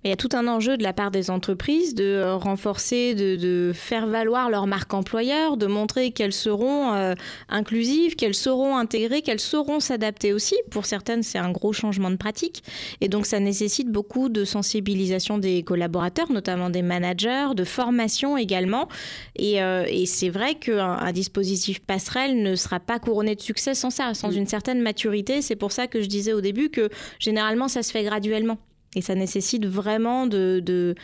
Il 0.03 0.09
y 0.09 0.13
a 0.13 0.17
tout 0.17 0.29
un 0.33 0.47
enjeu 0.47 0.75
de 0.77 0.83
la 0.83 0.91
part 0.93 1.11
des 1.11 1.29
entreprises 1.29 1.95
de 1.95 2.03
euh, 2.03 2.35
renforcer, 2.35 3.15
de, 3.15 3.35
de 3.35 3.71
faire 3.73 4.05
valoir 4.07 4.49
leur 4.49 4.67
marque 4.67 4.93
employeur, 4.93 5.55
de 5.55 5.65
montrer 5.65 6.11
qu'elles 6.11 6.33
seront 6.33 6.93
euh, 6.93 7.13
inclusives, 7.49 8.15
qu'elles 8.15 8.35
sauront 8.35 8.75
intégrer, 8.75 9.21
qu'elles 9.21 9.39
sauront 9.39 9.79
s'adapter 9.79 10.33
aussi. 10.33 10.55
Pour 10.71 10.85
certaines, 10.85 11.23
c'est 11.23 11.37
un 11.37 11.51
gros 11.51 11.71
changement 11.71 12.11
de 12.11 12.17
pratique. 12.17 12.63
Et 12.99 13.07
donc, 13.07 13.25
ça 13.25 13.39
nécessite 13.39 13.89
beaucoup 13.89 14.27
de 14.29 14.43
sensibilisation 14.43 15.37
des 15.37 15.63
collaborateurs, 15.63 16.31
notamment 16.31 16.69
des 16.69 16.81
managers, 16.81 17.49
de 17.55 17.63
formation 17.63 18.37
également. 18.37 18.89
Et, 19.37 19.63
euh, 19.63 19.85
et 19.87 20.05
c'est 20.05 20.29
vrai 20.29 20.55
qu'un 20.55 20.97
un 21.03 21.11
dispositif 21.11 21.79
passerelle 21.79 22.41
ne 22.43 22.55
sera 22.55 22.79
pas 22.79 22.99
couronné 22.99 23.35
de 23.35 23.41
succès 23.41 23.73
sans 23.73 23.89
ça, 23.89 24.13
sans 24.13 24.33
Mm. 24.33 24.37
une 24.37 24.47
certaine 24.47 24.81
maturité. 24.81 25.41
C'est 25.41 25.55
pour 25.55 25.71
ça 25.71 25.87
que 25.87 26.01
je 26.01 26.07
disais 26.07 26.33
au 26.33 26.41
début 26.41 26.69
que 26.69 26.89
généralement, 27.19 27.67
ça 27.67 27.83
se 27.83 27.91
fait 27.91 28.03
graduellement. 28.03 28.57
Et 28.95 29.01
ça 29.01 29.15
nécessite 29.15 29.65
vraiment 29.65 30.27
de, 30.27 30.61
de, 30.63 30.95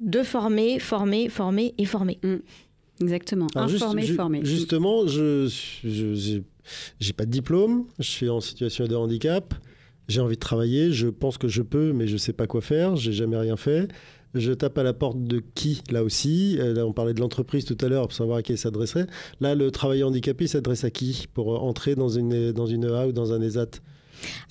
de 0.00 0.22
former, 0.22 0.78
former, 0.78 1.28
former 1.28 1.74
et 1.78 1.84
former. 1.84 2.18
Exactement. 3.00 3.46
Alors, 3.54 3.68
juste- 3.68 3.82
Informer, 3.82 4.02
ju- 4.02 4.14
former. 4.14 4.40
Justement, 4.44 5.06
je 5.06 5.48
j'ai 7.00 7.12
pas 7.12 7.24
de 7.26 7.30
diplôme, 7.30 7.86
je 7.98 8.08
suis 8.08 8.28
en 8.28 8.40
situation 8.40 8.86
de 8.86 8.94
handicap, 8.94 9.54
j'ai 10.08 10.20
envie 10.20 10.36
de 10.36 10.40
travailler, 10.40 10.92
je 10.92 11.08
pense 11.08 11.38
que 11.38 11.48
je 11.48 11.62
peux, 11.62 11.92
mais 11.92 12.06
je 12.06 12.16
sais 12.16 12.32
pas 12.32 12.46
quoi 12.46 12.60
faire, 12.60 12.96
j'ai 12.96 13.12
jamais 13.12 13.36
rien 13.36 13.56
fait. 13.56 13.88
je 14.34 14.52
tape 14.52 14.78
à 14.78 14.84
la 14.84 14.92
porte 14.92 15.24
de 15.24 15.42
qui 15.56 15.82
là 15.90 16.04
aussi? 16.04 16.56
Là, 16.56 16.86
on 16.86 16.92
parlait 16.92 17.14
de 17.14 17.18
l'entreprise 17.20 17.64
tout 17.64 17.76
à 17.80 17.88
l'heure 17.88 18.02
pour 18.06 18.12
savoir 18.16 18.38
à 18.38 18.42
qui 18.42 18.52
il 18.52 18.58
s'adresserait. 18.58 19.06
Là, 19.40 19.56
le 19.56 19.72
travailleur 19.72 20.08
handicapé 20.08 20.46
s'adresse 20.46 20.84
à 20.84 20.90
qui 20.90 21.26
pour 21.34 21.64
entrer 21.64 21.96
dans 21.96 22.08
une, 22.10 22.52
dans 22.52 22.66
une 22.66 22.84
EA 22.84 23.08
ou 23.08 23.12
dans 23.12 23.32
un 23.32 23.40
ESAT 23.42 23.80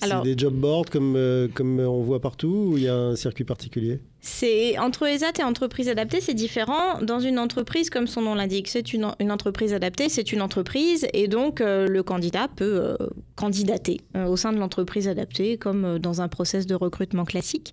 c'est 0.00 0.22
des 0.22 0.36
job 0.36 0.54
boards 0.54 0.90
comme, 0.90 1.48
comme 1.54 1.80
on 1.80 2.02
voit 2.02 2.20
partout 2.20 2.70
ou 2.72 2.76
il 2.76 2.84
y 2.84 2.88
a 2.88 2.94
un 2.94 3.16
circuit 3.16 3.44
particulier? 3.44 4.00
C'est 4.20 4.78
entre 4.78 5.06
ESAT 5.06 5.32
et 5.38 5.44
entreprise 5.44 5.88
adaptée, 5.88 6.20
c'est 6.20 6.34
différent. 6.34 7.00
Dans 7.00 7.20
une 7.20 7.38
entreprise, 7.38 7.88
comme 7.88 8.06
son 8.06 8.22
nom 8.22 8.34
l'indique, 8.34 8.68
c'est 8.68 8.92
une, 8.92 9.04
entreprise 9.04 9.72
adaptée, 9.72 10.08
c'est 10.08 10.32
une 10.32 10.42
entreprise, 10.42 11.06
et 11.14 11.26
donc 11.26 11.60
euh, 11.60 11.86
le 11.86 12.02
candidat 12.02 12.48
peut 12.54 12.64
euh, 12.64 12.96
candidater 13.34 14.00
euh, 14.16 14.26
au 14.26 14.36
sein 14.36 14.52
de 14.52 14.58
l'entreprise 14.58 15.08
adaptée, 15.08 15.56
comme 15.56 15.98
dans 15.98 16.20
un 16.20 16.28
process 16.28 16.66
de 16.66 16.74
recrutement 16.74 17.24
classique. 17.24 17.72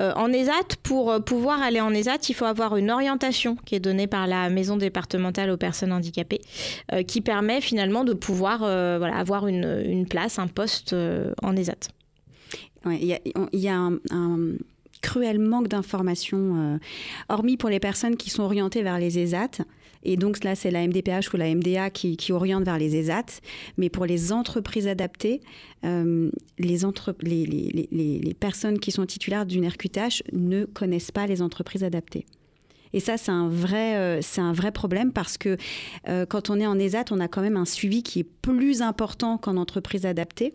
en 0.00 0.32
ESAT, 0.32 0.76
pour 0.82 1.22
pouvoir 1.24 1.62
aller 1.62 1.80
en 1.80 1.92
ESAT, 1.92 2.28
il 2.28 2.34
faut 2.34 2.44
avoir 2.44 2.76
une 2.76 2.90
orientation 2.90 3.56
qui 3.64 3.74
est 3.74 3.80
donnée 3.80 4.06
par 4.06 4.26
la 4.26 4.50
maison 4.50 4.76
départementale 4.76 5.50
aux 5.50 5.56
personnes 5.56 5.92
handicapées, 5.92 6.40
qui 7.06 7.20
permet 7.20 7.60
finalement 7.60 8.04
de 8.04 8.12
pouvoir 8.12 8.62
avoir 8.62 9.46
une, 9.46 10.06
place, 10.08 10.38
un 10.38 10.48
poste 10.48 10.94
en 11.42 11.56
ESAT. 11.56 11.88
Il 12.86 13.18
y, 13.52 13.68
a, 13.68 13.78
un 13.78 13.98
cruel 15.06 15.38
manque 15.38 15.68
d'informations, 15.68 16.56
euh, 16.56 16.78
hormis 17.28 17.56
pour 17.56 17.70
les 17.70 17.78
personnes 17.78 18.16
qui 18.16 18.28
sont 18.28 18.42
orientées 18.42 18.82
vers 18.82 18.98
les 18.98 19.20
ESAT. 19.20 19.62
Et 20.02 20.16
donc 20.16 20.42
là, 20.42 20.56
c'est 20.56 20.72
la 20.72 20.84
MDPH 20.84 21.32
ou 21.32 21.36
la 21.36 21.54
MDA 21.54 21.90
qui, 21.90 22.32
oriente 22.32 22.64
vers 22.64 22.76
les 22.76 22.96
ESAT. 22.96 23.40
Mais 23.76 23.88
pour 23.88 24.04
les 24.04 24.32
entreprises 24.32 24.88
adaptées, 24.88 25.40
euh, 25.84 26.30
les, 26.58 28.34
personnes 28.38 28.80
qui 28.80 28.90
sont 28.90 29.06
titulaires 29.06 29.46
d'une 29.46 29.68
RQTH 29.68 30.24
ne 30.32 30.64
connaissent 30.64 31.12
pas 31.12 31.28
les 31.28 31.40
entreprises 31.40 31.84
adaptées. 31.84 32.26
Et 32.92 32.98
ça, 32.98 33.16
c'est 33.16 33.32
un 33.32 33.48
vrai, 33.48 33.96
euh, 33.96 34.18
c'est 34.22 34.40
un 34.40 34.52
vrai 34.52 34.72
problème 34.72 35.12
parce 35.12 35.38
que 35.38 35.56
quand 36.28 36.50
on 36.50 36.58
est 36.58 36.66
en 36.66 36.78
ESAT, 36.78 37.06
on 37.12 37.20
a 37.20 37.28
quand 37.28 37.42
même 37.42 37.56
un 37.56 37.64
suivi 37.64 38.02
qui 38.02 38.20
est 38.20 38.28
plus 38.42 38.82
important 38.82 39.38
qu'en 39.38 39.56
entreprise 39.56 40.04
adaptée. 40.04 40.50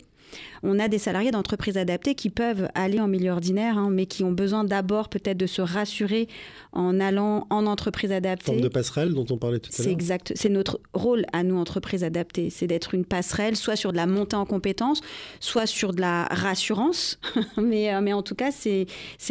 On 0.62 0.78
a 0.78 0.88
des 0.88 0.98
salariés 0.98 1.30
d'entreprises 1.30 1.76
adaptées 1.76 2.14
qui 2.14 2.30
peuvent 2.30 2.68
aller 2.74 3.00
en 3.00 3.08
milieu 3.08 3.32
ordinaire, 3.32 3.78
hein, 3.78 3.88
mais 3.90 4.06
qui 4.06 4.24
ont 4.24 4.32
besoin 4.32 4.64
d'abord 4.64 5.08
peut-être 5.08 5.36
de 5.36 5.46
se 5.46 5.62
rassurer 5.62 6.28
en 6.72 7.00
allant 7.00 7.46
en 7.50 7.66
entreprise 7.66 8.12
adaptée. 8.12 8.46
Forme 8.46 8.60
de 8.60 8.68
passerelle 8.68 9.12
dont 9.12 9.26
on 9.30 9.36
parlait 9.36 9.58
tout 9.58 9.70
à 9.72 9.76
l'heure. 9.76 9.84
C'est 9.84 9.92
exact. 9.92 10.32
C'est 10.34 10.48
notre 10.48 10.80
rôle 10.94 11.24
à 11.32 11.42
nous, 11.42 11.56
entreprises 11.56 12.04
adaptées. 12.04 12.50
C'est 12.50 12.66
d'être 12.66 12.94
une 12.94 13.04
passerelle, 13.04 13.56
soit 13.56 13.76
sur 13.76 13.92
de 13.92 13.96
la 13.96 14.06
montée 14.06 14.36
en 14.36 14.46
compétences, 14.46 15.00
soit 15.40 15.66
sur 15.66 15.92
de 15.92 16.00
la 16.00 16.24
rassurance. 16.30 17.18
mais, 17.56 17.94
euh, 17.94 18.00
mais 18.00 18.12
en 18.12 18.22
tout 18.22 18.34
cas, 18.34 18.50
c'est 18.52 18.86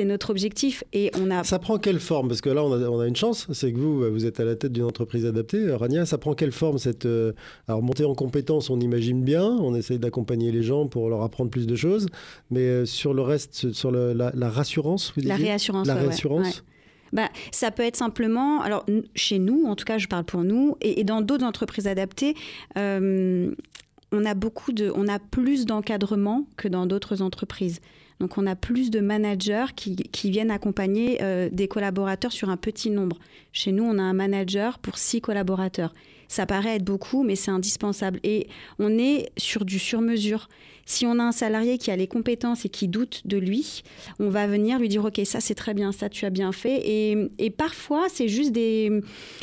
notre 0.06 0.30
objectif. 0.30 0.84
Et 0.94 1.12
on 1.20 1.32
a... 1.32 1.44
Ça 1.44 1.60
prend 1.60 1.78
quelle 1.78 2.00
forme? 2.00 2.28
Parce 2.28 2.42
que 2.42 2.50
là, 2.50 2.64
on 2.64 2.74
a, 2.74 2.90
on 2.90 3.00
a 3.00 3.08
une 3.08 3.16
chance, 3.16 3.48
c'est 3.52 3.72
que 3.72 3.78
vous, 3.78 4.10
vous 4.12 4.26
êtes 4.26 4.40
à 4.40 4.46
la 4.46 4.56
tête 4.56 4.72
d'une 4.72 4.86
entreprise 4.86 5.26
adaptée. 5.26 5.72
Rania, 5.72 6.06
ça 6.06 6.18
prend 6.18 6.34
quelle 6.34 6.52
forme 6.52 6.78
cette... 6.78 7.06
Euh, 7.06 7.34
alors, 7.68 7.82
montée 7.82 8.06
en 8.06 8.16
compétences, 8.16 8.70
on 8.70 8.80
imagine 8.80 9.24
bien, 9.24 9.46
on 9.46 9.76
essaye 9.76 10.00
d'accompagner 10.00 10.52
les 10.52 10.64
gens 10.64 10.88
pour 10.92 11.10
leur 11.10 11.24
apprendre 11.24 11.50
plus 11.50 11.66
de 11.66 11.76
choses. 11.76 12.06
Mais 12.52 12.62
euh, 12.62 12.86
sur 12.86 13.16
le 13.16 13.24
reste, 13.24 13.72
sur 13.72 13.92
la, 13.92 14.50
rassurance, 14.50 15.14
vous 15.16 15.24
La 15.26 15.36
réassurance. 15.36 15.88
La 15.88 15.96
réassurance. 15.96 16.64
Bah, 17.14 17.30
ça 17.52 17.72
peut 17.72 17.84
être 17.84 17.98
simplement, 17.98 18.62
alors 18.62 18.86
chez 19.16 19.40
nous, 19.40 19.66
en 19.66 19.76
tout 19.76 19.84
cas 19.84 19.98
je 19.98 20.08
parle 20.08 20.24
pour 20.24 20.44
nous, 20.44 20.78
et, 20.80 21.04
dans 21.04 21.22
d'autres 21.22 21.44
entreprises 21.44 21.88
adaptées, 21.88 22.36
euh, 22.78 23.54
on 24.14 24.26
a 24.26 24.34
beaucoup 24.34 24.72
de, 24.72 24.92
on 24.96 25.08
a 25.08 25.20
plus 25.20 25.66
d'encadrement 25.66 26.46
que 26.56 26.68
dans 26.68 26.86
d'autres 26.86 27.22
entreprises. 27.22 27.82
Donc 28.22 28.38
on 28.38 28.46
a 28.46 28.56
plus 28.56 28.92
de 28.92 29.00
managers 29.00 29.66
qui, 29.76 30.30
viennent 30.30 30.52
accompagner 30.52 31.18
euh, 31.24 31.50
des 31.52 31.68
collaborateurs 31.68 32.32
sur 32.32 32.50
un 32.50 32.58
petit 32.58 32.92
nombre. 32.92 33.18
Chez 33.52 33.72
nous, 33.72 33.84
on 33.84 33.98
a 33.98 34.04
un 34.04 34.14
manager 34.14 34.78
pour 34.78 35.00
six 35.00 35.22
collaborateurs. 35.22 35.96
Ça 36.32 36.46
paraît 36.46 36.78
être 36.78 36.86
beaucoup, 36.86 37.24
mais 37.24 37.36
c'est 37.36 37.52
indispensable. 37.52 38.22
Et 38.24 38.48
on 38.80 38.98
est 38.98 39.32
sur 39.36 39.66
du 39.66 39.80
sur-mesure. 39.80 40.48
Si 40.86 41.06
on 41.06 41.20
a 41.20 41.24
un 41.24 41.34
salarié 41.34 41.78
qui 41.78 41.92
a 41.92 41.98
les 41.98 42.08
compétences 42.08 42.64
et 42.64 42.70
qui 42.70 42.88
doute 42.88 43.24
de 43.26 43.36
lui, 43.36 43.84
on 44.18 44.30
va 44.30 44.48
venir 44.48 44.80
lui 44.80 44.88
dire, 44.88 45.04
OK, 45.04 45.20
ça 45.26 45.42
c'est 45.42 45.56
très 45.56 45.74
bien, 45.74 45.92
ça 45.92 46.08
tu 46.08 46.24
as 46.24 46.30
bien 46.30 46.54
fait. 46.54 46.84
Et, 46.88 47.50
parfois, 47.50 48.08
c'est 48.08 48.30
juste 48.30 48.58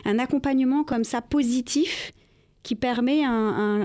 un 0.06 0.18
accompagnement 0.18 0.82
comme 0.82 1.04
ça 1.04 1.20
positif 1.20 2.14
qui 2.62 2.74
permet 2.74 3.22
à 3.22 3.32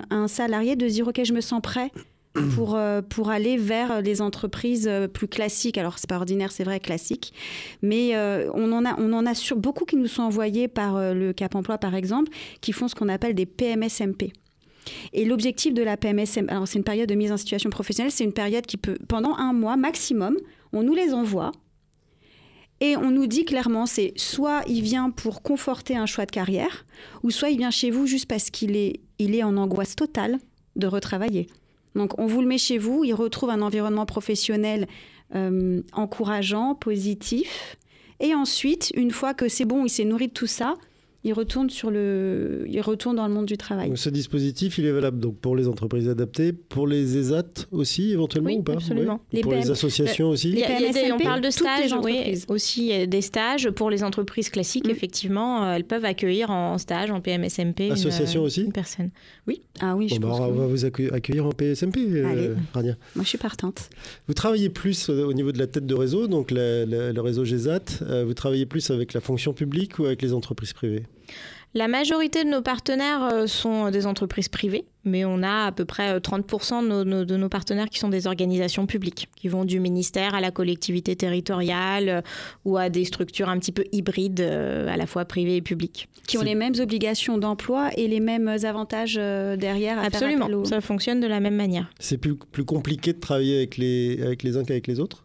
un, 0.10 0.28
salarié 0.30 0.78
de 0.78 0.88
dire, 0.88 1.06
OK, 1.06 1.20
je 1.26 1.34
me 1.34 1.42
sens 1.42 1.60
prêt 1.62 1.92
pour, 2.56 2.76
euh, 2.76 3.02
pour 3.02 3.30
aller 3.30 3.58
vers 3.58 4.02
les 4.02 4.22
entreprises 4.22 4.88
euh, 4.88 5.08
plus 5.08 5.28
classiques. 5.28 5.78
Alors, 5.78 6.00
c'est 6.00 6.10
pas 6.10 6.17
ordinaire, 6.17 6.52
c'est 6.52 6.63
vrai, 6.63 6.80
classique. 6.80 7.34
Mais 7.82 8.15
euh, 8.15 8.50
on 8.54 8.72
en 8.72 8.86
a, 8.86 9.00
on 9.00 9.13
en 9.13 9.26
a 9.26 9.34
sur, 9.36 9.58
beaucoup 9.58 9.86
qui 9.86 9.96
nous 9.96 10.08
sont 10.08 10.24
envoyés 10.24 10.67
par 10.67 11.13
le 11.13 11.32
Cap 11.34 11.56
Emploi, 11.56 11.78
par 11.78 11.96
exemple, 11.96 12.32
qui 12.62 12.72
font 12.72 12.88
ce 12.88 12.96
qu'on 12.96 13.10
appelle 13.10 13.36
des 13.36 13.46
PMSMP. 13.46 14.34
Et 15.13 15.26
l'objectif 15.26 15.74
de 15.74 15.84
la 15.84 15.96
PMSMP, 15.96 16.50
alors 16.50 16.67
c'est 16.67 16.78
une 16.78 16.84
période 16.84 17.08
de 17.08 17.15
mise 17.15 17.32
en 17.32 17.38
situation 17.38 17.69
professionnelle, 17.69 18.12
c'est 18.12 18.24
une 18.24 18.34
période 18.34 18.65
qui 18.65 18.78
peut, 18.78 18.98
pendant 19.08 19.36
un 19.36 19.54
mois 19.54 19.78
maximum, 19.78 20.38
on 20.74 20.84
nous 20.84 20.93
les 20.93 21.13
envoie. 21.13 21.52
Et 22.82 22.98
on 22.98 23.12
nous 23.12 23.28
dit 23.28 23.46
clairement, 23.46 23.86
c'est 23.86 24.12
soit 24.17 24.62
il 24.67 24.82
vient 24.82 25.10
pour 25.10 25.41
conforter 25.41 25.96
un 25.96 26.06
choix 26.06 26.26
de 26.26 26.32
carrière, 26.32 26.86
ou 27.22 27.32
soit 27.32 27.50
il 27.50 27.58
vient 27.58 27.72
chez 27.72 27.91
vous 27.91 28.08
juste 28.08 28.26
parce 28.26 28.50
qu'il 28.50 28.76
est, 28.76 29.00
il 29.19 29.36
est 29.36 29.43
en 29.43 29.56
angoisse 29.56 29.96
totale 29.96 30.38
de 30.76 30.88
retravailler. 30.88 31.48
Donc 31.96 32.20
on 32.20 32.26
vous 32.26 32.42
le 32.42 32.48
met 32.48 32.58
chez 32.58 32.78
vous, 32.78 33.04
il 33.04 33.14
retrouve 33.14 33.50
un 33.50 33.62
environnement 33.62 34.06
professionnel 34.06 34.88
euh, 35.36 35.82
encourageant, 35.94 36.76
positif. 36.76 37.78
Et 38.20 38.36
ensuite, 38.36 38.92
une 38.96 39.12
fois 39.12 39.34
que 39.34 39.48
c'est 39.48 39.66
bon, 39.66 39.86
il 39.86 39.90
s'est 39.90 40.06
nourri 40.06 40.28
de 40.28 40.34
tout 40.34 40.48
ça, 40.48 40.76
il 41.26 41.34
retourne, 41.34 41.70
sur 41.70 41.90
le, 41.90 42.66
il 42.68 42.82
retourne 42.82 43.16
dans 43.16 43.28
le 43.28 43.34
monde 43.34 43.46
du 43.46 43.58
travail. 43.58 43.92
ce 43.96 44.10
dispositif, 44.10 44.78
il 44.78 44.86
est 44.86 44.92
valable 44.92 45.20
donc 45.20 45.38
pour 45.38 45.56
les 45.56 45.68
entreprises 45.68 46.10
adaptées, 46.10 46.52
pour 46.54 46.88
les 46.88 47.18
ESAT 47.18 47.68
aussi 47.72 48.12
éventuellement 48.12 48.52
ou 48.52 48.64
pas? 48.64 48.74
absolument. 48.74 49.22
pour 49.42 49.54
les 49.54 49.72
associations 49.72 50.30
aussi? 50.30 50.52
les 50.52 51.12
On 51.12 51.18
parle 51.20 51.42
de 51.42 51.50
stages, 51.50 51.96
oui, 52.04 52.44
aussi 52.48 53.08
des 53.08 53.22
stages 53.22 53.70
pour 53.70 53.90
les 53.90 54.04
entreprises 54.04 54.50
classiques, 54.50 54.88
mm. 54.88 54.92
effectivement, 54.92 55.64
euh, 55.64 55.74
elles 55.74 55.86
peuvent 55.86 56.06
accueillir 56.06 56.50
en 56.50 56.78
stage, 56.78 57.12
en 57.12 57.22
PMSMP. 57.22 57.92
Association 57.92 58.42
une, 58.42 58.48
aussi? 58.48 58.62
Une 58.64 58.72
personne. 58.72 59.10
Oui. 59.48 59.62
Ah 59.80 59.96
oui, 59.96 60.10
je 60.10 60.20
bah, 60.20 60.30
On 60.30 60.52
va 60.52 60.68
vous 60.68 60.86
accueillir 60.86 61.46
en 61.46 61.52
PMSMP, 61.52 61.98
euh, 61.98 62.56
Rania. 62.74 62.96
Moi, 63.16 63.24
je 63.24 63.30
suis 63.30 63.38
partante. 63.38 63.90
Vous 64.28 64.34
travaillez 64.34 64.70
plus 64.70 65.10
euh, 65.10 65.26
au 65.26 65.34
niveau 65.34 65.52
de 65.52 65.60
la 65.60 65.68
tête 65.68 65.86
de 65.86 65.96
réseau, 65.96 66.28
donc 66.28 66.52
le 66.52 67.20
réseau 67.20 67.46
GESAT, 67.46 68.24
vous 68.26 68.34
travaillez 68.34 68.66
plus 68.66 68.90
avec 68.92 69.14
la 69.14 69.22
fonction 69.22 69.54
publique 69.54 70.00
ou 70.00 70.06
avec 70.06 70.22
les 70.22 70.34
entreprises 70.34 70.74
privées? 70.74 71.04
La 71.76 71.88
majorité 71.88 72.43
de 72.43 72.49
nos 72.49 72.62
partenaires 72.62 73.23
euh, 73.23 73.47
sont 73.47 73.89
des 73.89 74.06
entreprises 74.06 74.47
privées, 74.47 74.86
mais 75.06 75.26
on 75.26 75.41
a 75.41 75.65
à 75.65 75.71
peu 75.71 75.86
près 75.86 76.19
30% 76.19 76.91
euh, 76.91 77.26
de 77.26 77.36
nos, 77.36 77.49
partenaires 77.49 77.89
qui 77.89 77.97
sont 77.97 78.10
des 78.10 78.28
organisations 78.28 78.86
publiques, 78.86 79.28
qui 79.36 79.47
vont 79.47 79.65
du 79.65 79.80
ministère 79.80 80.36
à 80.36 80.41
la 80.41 80.52
collectivité 80.52 81.15
territoriale 81.15 82.10
euh, 82.10 82.21
ou 82.63 82.78
à 82.78 82.89
des 82.89 83.06
structures 83.06 83.49
un 83.49 83.58
petit 83.58 83.71
peu 83.71 83.86
hybrides, 83.91 84.41
à 84.41 84.95
la 84.95 85.08
fois 85.08 85.26
privées 85.26 85.56
et 85.56 85.62
publiques. 85.63 86.10
Qui 86.28 86.38
ont 86.38 86.43
les 86.43 86.56
mêmes 86.56 86.76
obligations 86.80 87.39
d'emploi 87.39 87.89
et 87.97 88.08
les 88.08 88.19
mêmes 88.19 88.47
avantages 88.47 89.15
derrière 89.15 89.97
à 89.97 90.04
Absolument, 90.04 90.65
ça 90.65 90.80
fonctionne 90.80 91.19
de 91.19 91.28
la 91.28 91.39
même 91.39 91.56
manière. 91.56 91.89
C'est 91.99 92.17
plus, 92.17 92.36
plus 92.36 92.65
compliqué 92.65 93.13
de 93.13 93.19
travailler 93.19 93.58
avec 93.58 93.78
les, 93.78 94.21
avec 94.21 94.43
les 94.43 94.58
uns 94.58 94.63
qu'avec 94.63 94.88
les 94.88 94.99
autres? 94.99 95.23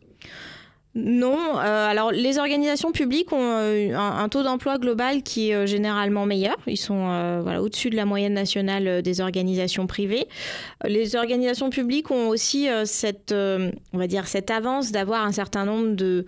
Non, 1.01 1.59
euh, 1.59 1.89
alors 1.89 2.11
les 2.11 2.39
organisations 2.39 2.91
publiques 2.91 3.33
ont 3.33 3.39
euh, 3.41 3.97
un, 3.97 4.29
taux 4.29 4.43
d'emploi 4.43 4.79
global 4.79 5.23
qui 5.23 5.51
est 5.51 5.55
euh, 5.55 5.65
généralement 5.65 6.27
meilleur. 6.27 6.57
Ils 6.67 6.77
sont 6.77 7.45
au-dessus 7.61 7.89
de 7.89 7.95
la 7.95 8.05
moyenne 8.05 8.35
nationale 8.35 9.01
des 9.03 9.21
organisations 9.21 9.87
privées. 9.87 10.27
Les 10.85 11.15
organisations 11.15 11.71
publiques 11.71 12.11
ont 12.11 12.29
aussi 12.29 12.69
cette, 12.85 13.33
on 13.33 13.99
va 13.99 14.07
dire, 14.09 14.27
cette 14.27 14.51
avance 14.51 14.91
d'avoir 14.91 15.25
un 15.25 15.33
certain 15.33 15.65
nombre 15.65 15.95
de 15.95 16.27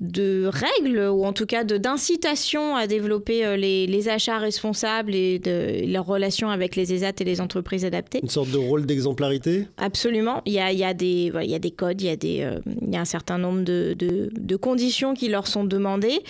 de 0.00 0.50
règles 0.50 0.98
ou 0.98 1.24
en 1.24 1.32
tout 1.32 1.46
cas 1.46 1.62
d'incitation 1.62 2.74
à 2.74 2.86
développer 2.86 3.44
euh, 3.44 3.56
les, 3.56 4.08
achats 4.08 4.38
responsables 4.38 5.14
et 5.14 5.38
de, 5.38 5.86
leurs 5.86 6.06
relations 6.06 6.48
avec 6.48 6.74
les 6.74 6.92
ESAT 6.92 7.12
et 7.20 7.24
les 7.24 7.40
entreprises 7.40 7.84
adaptées. 7.84 8.20
Une 8.22 8.30
sorte 8.30 8.50
de 8.50 8.56
rôle 8.56 8.86
d'exemplarité? 8.86 9.66
Absolument. 9.76 10.40
Il 10.46 10.54
y 10.54 10.58
a, 10.58 10.72
il 10.72 10.78
y, 10.78 10.84
a 10.84 10.94
des, 10.94 11.30
il 11.42 11.50
y 11.50 11.54
a 11.54 11.58
des 11.58 11.70
codes, 11.70 12.00
il 12.00 12.06
y 12.06 12.10
a, 12.10 12.16
des, 12.16 12.40
euh, 12.40 12.60
il 12.80 12.94
y 12.94 12.96
a 12.96 13.00
un 13.00 13.04
certain 13.04 13.36
nombre 13.36 13.62
de, 13.62 13.94
de, 13.94 14.56
conditions 14.56 15.14
qui 15.14 15.28
leur 15.28 15.46
sont 15.46 15.64
demandées, 15.64 16.20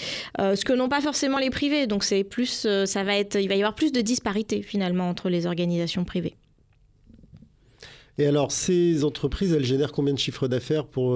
euh, 0.40 0.56
ce 0.56 0.64
que 0.64 0.72
n'ont 0.72 0.88
pas 0.88 1.00
forcément 1.00 1.38
les 1.38 1.50
privés. 1.50 1.86
Donc 1.86 2.02
c'est 2.02 2.24
plus, 2.24 2.66
ça 2.84 3.04
va 3.04 3.16
être, 3.16 3.36
il 3.36 3.48
va 3.48 3.54
y 3.54 3.58
avoir 3.58 3.74
plus 3.74 3.92
de 3.92 4.00
disparité 4.00 4.62
finalement 4.62 5.08
entre 5.08 5.28
les 5.28 5.46
organisations 5.46 6.04
privées. 6.04 6.34
Et 8.18 8.26
alors, 8.26 8.52
ces 8.52 9.04
entreprises, 9.04 9.52
elles 9.52 9.64
génèrent 9.64 9.92
combien 9.92 10.14
de 10.14 10.18
chiffres 10.18 10.48
d'affaires 10.48 10.86
pour 10.86 11.14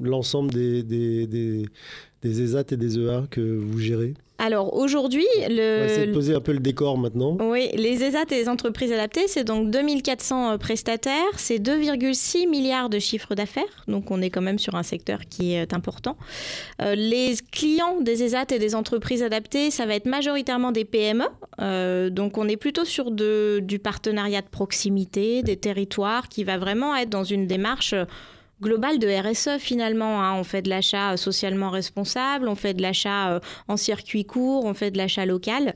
l'ensemble 0.00 0.52
des, 0.52 1.66
ESAT 2.24 2.64
et 2.72 2.76
des 2.76 2.98
EA 2.98 3.26
que 3.30 3.40
vous 3.40 3.78
gérez? 3.78 4.14
Alors 4.38 4.74
aujourd'hui, 4.74 5.26
le... 5.48 5.76
On 5.76 5.80
va 5.80 5.86
essayer 5.86 6.06
de 6.06 6.12
poser 6.12 6.34
un 6.34 6.40
peu 6.40 6.52
le 6.52 6.60
décor 6.60 6.98
maintenant. 6.98 7.38
Oui, 7.40 7.68
les 7.74 8.04
ESAT 8.04 8.24
et 8.30 8.34
les 8.34 8.48
entreprises 8.48 8.92
adaptées, 8.92 9.28
c'est 9.28 9.44
donc 9.44 9.70
2400 9.70 10.52
euh, 10.52 10.58
prestataires, 10.58 11.14
c'est 11.36 11.58
2,6 11.58 12.48
milliards 12.48 12.90
de 12.90 12.98
chiffre 12.98 13.34
d'affaires, 13.34 13.64
donc 13.88 14.10
on 14.10 14.20
est 14.20 14.30
quand 14.30 14.42
même 14.42 14.58
sur 14.58 14.74
un 14.74 14.82
secteur 14.82 15.20
qui 15.30 15.54
est 15.54 15.72
important. 15.72 16.16
Euh, 16.82 16.94
les 16.94 17.34
clients 17.50 18.00
des 18.00 18.22
ESAT 18.22 18.46
et 18.52 18.58
des 18.58 18.74
entreprises 18.74 19.22
adaptées, 19.22 19.70
ça 19.70 19.86
va 19.86 19.94
être 19.94 20.06
majoritairement 20.06 20.72
des 20.72 20.84
PME, 20.84 21.24
euh, 21.60 22.10
donc 22.10 22.36
on 22.36 22.46
est 22.46 22.58
plutôt 22.58 22.84
sur 22.84 23.10
de, 23.10 23.60
du 23.62 23.78
partenariat 23.78 24.42
de 24.42 24.48
proximité, 24.48 25.42
des 25.42 25.56
territoires, 25.56 26.28
qui 26.28 26.44
va 26.44 26.58
vraiment 26.58 26.94
être 26.94 27.10
dans 27.10 27.24
une 27.24 27.46
démarche 27.46 27.94
global 28.60 28.98
de 28.98 29.06
RSE 29.08 29.60
finalement. 29.60 30.22
Hein. 30.22 30.34
On 30.38 30.44
fait 30.44 30.62
de 30.62 30.68
l'achat 30.68 31.16
socialement 31.16 31.70
responsable, 31.70 32.48
on 32.48 32.54
fait 32.54 32.74
de 32.74 32.82
l'achat 32.82 33.34
euh, 33.34 33.40
en 33.68 33.76
circuit 33.76 34.24
court, 34.24 34.64
on 34.64 34.74
fait 34.74 34.90
de 34.90 34.98
l'achat 34.98 35.26
local. 35.26 35.74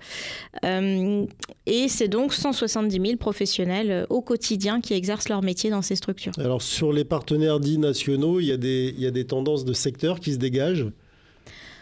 Euh, 0.64 1.26
et 1.66 1.88
c'est 1.88 2.08
donc 2.08 2.32
170 2.32 3.00
000 3.00 3.16
professionnels 3.16 3.90
euh, 3.90 4.06
au 4.08 4.22
quotidien 4.22 4.80
qui 4.80 4.94
exercent 4.94 5.28
leur 5.28 5.42
métier 5.42 5.70
dans 5.70 5.82
ces 5.82 5.96
structures. 5.96 6.32
Alors 6.38 6.62
sur 6.62 6.92
les 6.92 7.04
partenaires 7.04 7.60
dits 7.60 7.78
nationaux, 7.78 8.40
il 8.40 8.46
y 8.46 8.52
a 8.52 8.56
des, 8.56 8.94
il 8.96 9.02
y 9.02 9.06
a 9.06 9.10
des 9.10 9.26
tendances 9.26 9.64
de 9.64 9.72
secteur 9.72 10.20
qui 10.20 10.32
se 10.32 10.38
dégagent 10.38 10.86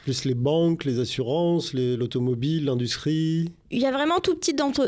plus 0.08 0.24
les 0.24 0.34
banques, 0.34 0.86
les 0.86 1.00
assurances, 1.00 1.74
l'automobile, 1.74 2.64
l'industrie 2.64 3.52
Il 3.70 3.78
y 3.78 3.84
a 3.84 3.92
vraiment 3.92 4.20
tout, 4.20 4.38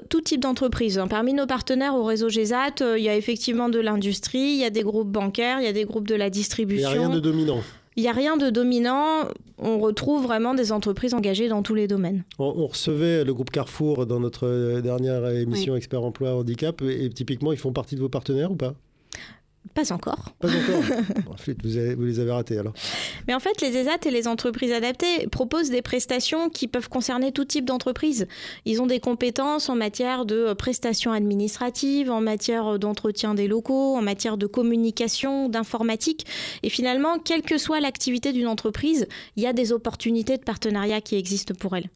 tout 0.09 0.21
type 0.23 0.41
d'entreprise. 0.41 0.99
Hein. 0.99 1.09
Parmi 1.09 1.35
nos 1.35 1.47
partenaires 1.47 1.95
au 1.95 2.05
réseau 2.05 2.31
GESAT, 2.31 2.81
euh, 2.81 2.99
il 2.99 3.05
y 3.05 3.11
a 3.11 3.15
effectivement 3.15 3.69
de 3.69 3.79
l'industrie, 3.81 4.39
il 4.39 4.57
y 4.57 4.65
a 4.65 4.71
des 4.71 4.83
groupes 4.83 5.11
bancaires, 5.11 5.61
il 5.61 5.65
y 5.65 5.69
a 5.69 5.75
des 5.75 5.85
groupes 5.85 6.09
de 6.09 6.15
la 6.15 6.31
distribution. 6.31 6.89
Il 6.89 6.93
n'y 6.93 7.05
a 7.05 7.09
rien 7.09 7.15
de 7.15 7.21
dominant 7.21 7.61
il 7.97 8.05
n'y 8.05 8.09
a 8.09 8.13
rien 8.13 8.39
de 8.39 8.49
dominant. 8.49 9.29
On 9.59 9.79
retrouve 9.79 10.23
vraiment 10.23 10.55
des 10.55 10.73
entreprises 10.73 11.13
engagées 11.13 11.49
dans 11.49 11.63
tous 11.63 11.75
les 11.75 11.87
domaines. 11.87 12.25
On, 12.39 12.67
recevait 12.67 13.25
le 13.25 13.35
groupe 13.35 13.51
Carrefour 13.51 14.07
dans 14.07 14.21
notre 14.21 14.47
euh, 14.47 14.81
dernière 14.81 15.29
émission 15.29 15.77
Expert 15.77 16.03
Emploi 16.03 16.35
Handicap. 16.35 16.81
Et 16.83 17.11
typiquement, 17.11 17.53
ils 17.53 17.59
font 17.59 17.73
partie 17.73 17.97
de 17.97 18.01
vos 18.01 18.09
partenaires 18.09 18.53
ou 18.53 18.57
pas? 18.57 18.75
Pas 19.75 19.93
encore. 19.93 20.33
Pas 20.41 20.49
encore. 20.49 20.83
vous, 21.63 21.97
vous, 21.97 22.05
les 22.05 22.19
avez 22.19 22.33
ratés 22.33 22.59
alors. 22.59 22.73
Mais 23.29 23.35
en 23.35 23.41
fait, 23.41 23.61
les 23.61 23.77
ESAT 23.77 23.99
et 24.07 24.11
les 24.11 24.27
entreprises 24.27 24.73
adaptées 24.73 25.27
proposent 25.29 25.71
des 25.71 25.83
prestations 25.83 26.49
qui 26.49 26.67
peuvent 26.67 26.89
concerner 26.89 27.31
tout 27.31 27.45
type 27.45 27.65
d'entreprise. 27.67 28.27
Ils 28.65 28.83
ont 28.83 28.87
des 28.87 29.01
compétences 29.01 29.69
en 29.69 29.77
matière 29.77 30.25
de 30.25 30.55
prestations 30.55 31.13
administratives, 31.13 32.11
en 32.11 32.21
matière 32.21 32.79
d'entretien 32.79 33.35
des 33.35 33.47
locaux, 33.47 33.97
en 33.97 34.03
matière 34.03 34.37
de 34.37 34.47
communication, 34.47 35.49
d'informatique. 35.49 36.27
Et 36.63 36.71
finalement, 36.71 37.19
quelle 37.19 37.43
que 37.43 37.59
soit 37.59 37.81
l'activité 37.81 38.33
d'une 38.33 38.49
entreprise, 38.49 39.07
il 39.37 39.43
y 39.43 39.47
a 39.47 39.53
des 39.53 39.73
opportunités 39.73 40.37
de 40.37 40.43
partenariat 40.43 41.01
qui 41.01 41.17
existent 41.17 41.55
pour 41.55 41.77
elle. 41.77 41.91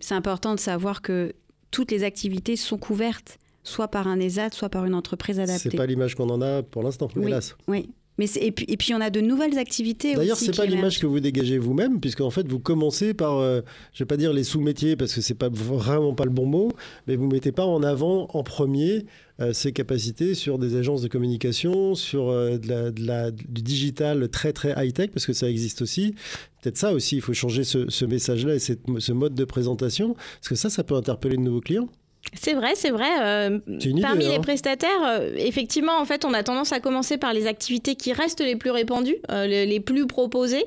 c'est 0.00 0.14
important 0.14 0.54
de 0.54 0.60
savoir 0.60 1.02
que 1.02 1.34
toutes 1.70 1.90
les 1.90 2.04
activités 2.04 2.56
sont 2.56 2.78
couvertes 2.78 3.38
soit 3.70 3.88
par 3.88 4.06
un 4.06 4.20
ESAT, 4.20 4.50
soit 4.52 4.68
par 4.68 4.84
une 4.84 4.94
entreprise 4.94 5.40
adaptée. 5.40 5.70
C'est 5.70 5.76
pas 5.76 5.86
l'image 5.86 6.14
qu'on 6.14 6.28
en 6.28 6.42
a 6.42 6.62
pour 6.62 6.82
l'instant, 6.82 7.08
oui, 7.16 7.26
hélas. 7.26 7.56
Oui. 7.68 7.90
Mais 8.20 8.26
et, 8.36 8.52
puis, 8.52 8.66
et 8.68 8.76
puis 8.76 8.92
on 8.92 9.00
a 9.00 9.08
de 9.08 9.22
nouvelles 9.22 9.56
activités 9.56 10.14
D'ailleurs, 10.14 10.36
c'est 10.36 10.54
pas 10.54 10.66
l'image 10.66 10.98
que 10.98 11.06
vous 11.06 11.20
dégagez 11.20 11.56
vous-même, 11.56 12.00
puisque 12.00 12.20
en 12.20 12.28
fait 12.28 12.46
vous 12.46 12.58
commencez 12.58 13.14
par, 13.14 13.38
euh, 13.38 13.62
je 13.94 14.00
vais 14.00 14.06
pas 14.06 14.18
dire 14.18 14.34
les 14.34 14.44
sous-métiers 14.44 14.94
parce 14.94 15.14
que 15.14 15.22
c'est 15.22 15.32
pas 15.34 15.48
vraiment 15.48 16.12
pas 16.12 16.26
le 16.26 16.30
bon 16.30 16.44
mot, 16.44 16.70
mais 17.06 17.16
vous 17.16 17.26
mettez 17.28 17.50
pas 17.50 17.64
en 17.64 17.82
avant 17.82 18.28
en 18.34 18.42
premier 18.42 19.06
euh, 19.40 19.54
ces 19.54 19.72
capacités 19.72 20.34
sur 20.34 20.58
des 20.58 20.76
agences 20.76 21.00
de 21.00 21.08
communication, 21.08 21.94
sur 21.94 22.28
euh, 22.28 22.58
de 22.58 23.06
la, 23.06 23.30
du 23.30 23.62
digital 23.62 24.28
très 24.28 24.52
très 24.52 24.74
high-tech, 24.76 25.12
parce 25.12 25.24
que 25.24 25.32
ça 25.32 25.48
existe 25.48 25.80
aussi. 25.80 26.14
Peut-être 26.60 26.76
ça 26.76 26.92
aussi, 26.92 27.16
il 27.16 27.22
faut 27.22 27.32
changer 27.32 27.64
ce, 27.64 27.88
ce 27.88 28.04
message-là 28.04 28.56
et 28.56 28.58
ce 28.58 29.12
mode 29.12 29.32
de 29.32 29.44
présentation, 29.46 30.12
parce 30.12 30.48
que 30.50 30.56
ça, 30.56 30.68
ça 30.68 30.84
peut 30.84 30.94
interpeller 30.94 31.38
de 31.38 31.42
nouveaux 31.42 31.62
clients. 31.62 31.88
C'est 32.34 32.54
vrai, 32.54 32.74
c'est 32.76 32.90
vrai. 32.90 33.10
Euh, 33.20 33.58
parmi 34.00 34.26
les 34.26 34.36
hein. 34.36 34.40
prestataires, 34.40 35.04
euh, 35.04 35.32
effectivement, 35.36 35.98
en 35.98 36.04
fait, 36.04 36.24
on 36.24 36.32
a 36.32 36.42
tendance 36.42 36.72
à 36.72 36.78
commencer 36.78 37.18
par 37.18 37.32
les 37.32 37.46
activités 37.46 37.96
qui 37.96 38.12
restent 38.12 38.40
les 38.40 38.54
plus 38.54 38.70
répandues, 38.70 39.16
euh, 39.30 39.46
les, 39.46 39.80
plus 39.80 40.06
proposées. 40.06 40.64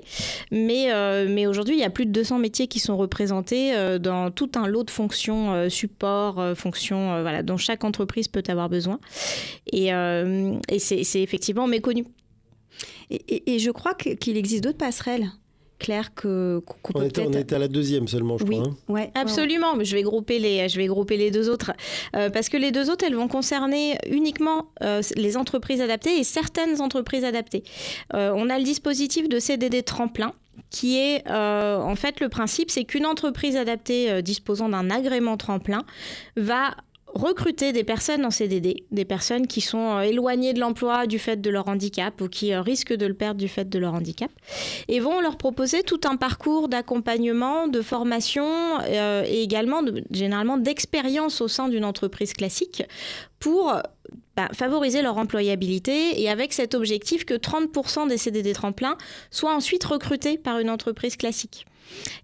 Mais, 0.52 0.90
mais 1.28 1.48
aujourd'hui, 1.48 1.76
il 1.76 1.80
y 1.80 1.86
a 1.86 1.90
plus 1.90 2.06
de 2.06 2.12
200 2.12 2.40
métiers 2.40 2.68
qui 2.68 2.80
sont 2.80 2.98
représentés 2.98 3.74
dans 4.00 4.32
tout 4.32 4.52
un 4.56 4.68
lot 4.68 4.84
de 4.84 4.92
fonctions 4.92 5.70
support, 5.70 6.42
fonctions 6.56 7.22
voilà, 7.22 7.44
dont 7.44 7.58
chaque 7.58 7.84
entreprise 7.84 8.28
peut 8.28 8.44
avoir 8.48 8.70
besoin. 8.70 9.00
Et, 9.72 9.90
et 9.90 10.80
c'est 10.80 11.22
effectivement 11.22 11.68
méconnu. 11.68 12.06
Et, 13.10 13.56
et 13.56 13.60
je 13.60 13.72
crois 13.72 13.94
qu'il 13.94 14.38
existe 14.38 14.64
d'autres 14.64 14.78
passerelles 14.78 15.30
clair 15.84 16.16
que 16.16 16.64
qu'on 16.82 17.02
on, 17.02 17.04
était, 17.04 17.22
on 17.28 17.32
était 17.34 17.56
à 17.56 17.60
la 17.60 17.68
deuxième 17.68 18.08
seulement, 18.08 18.38
je 18.38 18.46
oui. 18.46 18.56
crois. 18.56 18.72
Hein. 18.72 18.76
Ouais, 18.88 19.12
Absolument, 19.16 19.76
mais 19.76 19.86
je 19.86 19.96
vais 19.96 20.02
grouper 20.02 20.40
les, 20.40 20.70
je 20.70 20.78
vais 20.78 20.88
grouper 20.88 21.18
les 21.18 21.30
deux 21.30 21.50
autres 21.50 21.74
euh, 22.16 22.30
parce 22.30 22.50
que 22.50 22.58
les 22.58 22.72
deux 22.72 22.90
autres, 22.90 23.06
elles 23.06 23.16
vont 23.16 23.28
concerner 23.28 23.98
uniquement 24.10 24.70
euh, 24.82 25.02
les 25.16 25.36
entreprises 25.36 25.82
adaptées 25.82 26.18
et 26.18 26.24
certaines 26.24 26.82
entreprises 26.82 27.26
adaptées. 27.26 27.64
Euh, 28.14 28.32
on 28.34 28.50
a 28.50 28.58
le 28.58 28.64
dispositif 28.64 29.28
de 29.28 29.40
CDD 29.40 29.84
tremplin 29.84 30.34
qui 30.70 31.00
est 31.00 31.28
en 31.30 31.96
fait 31.96 32.20
le 32.20 32.30
principe, 32.30 32.70
c'est 32.70 32.84
qu'une 32.84 33.08
entreprise 33.08 33.58
adaptée 33.58 34.22
disposant 34.22 34.70
d'un 34.70 34.92
agrément 34.92 35.36
tremplin 35.36 35.84
va 36.38 36.76
recruter 37.14 37.72
des 37.72 37.84
personnes 37.84 38.26
en 38.26 38.32
CDD, 38.32 38.86
des 38.92 39.06
personnes 39.06 39.48
qui 39.48 39.62
sont 39.62 39.98
euh, 39.98 40.02
éloignées 40.02 40.54
de 40.54 40.60
l'emploi 40.60 41.08
du 41.08 41.20
fait 41.20 41.40
de 41.40 41.50
leur 41.50 41.68
handicap 41.68 42.20
ou 42.22 42.28
qui 42.28 42.54
euh, 42.54 42.62
risquent 42.62 42.94
de 42.94 43.06
le 43.06 43.14
perdre 43.14 43.40
du 43.40 43.48
fait 43.48 43.70
de 43.70 43.80
leur 43.80 43.94
handicap, 43.94 44.32
et 44.88 45.00
vont 45.00 45.22
leur 45.22 45.38
proposer 45.38 45.84
tout 45.84 46.02
un 46.06 46.16
parcours 46.16 46.70
d'accompagnement, 46.70 47.68
de 47.68 47.82
formation 47.82 48.48
euh, 48.82 49.24
et 49.28 49.44
également 49.44 49.82
généralement 50.12 50.58
d'expérience 50.58 51.42
au 51.42 51.48
sein 51.48 51.70
d'une 51.70 51.86
entreprise 51.86 52.34
classique 52.34 52.84
pour 53.40 53.74
bah, 54.36 54.50
favoriser 54.54 55.02
leur 55.02 55.18
employabilité 55.18 56.22
et 56.22 56.30
avec 56.30 56.54
cet 56.54 56.74
objectif 56.74 57.26
que 57.26 57.34
30% 57.34 58.08
des 58.08 58.18
CDD 58.18 58.54
tremplins 58.54 58.98
soient 59.30 59.54
ensuite 59.54 59.84
recrutés 59.84 60.38
par 60.38 60.60
une 60.60 60.70
entreprise 60.70 61.18
classique. 61.18 61.66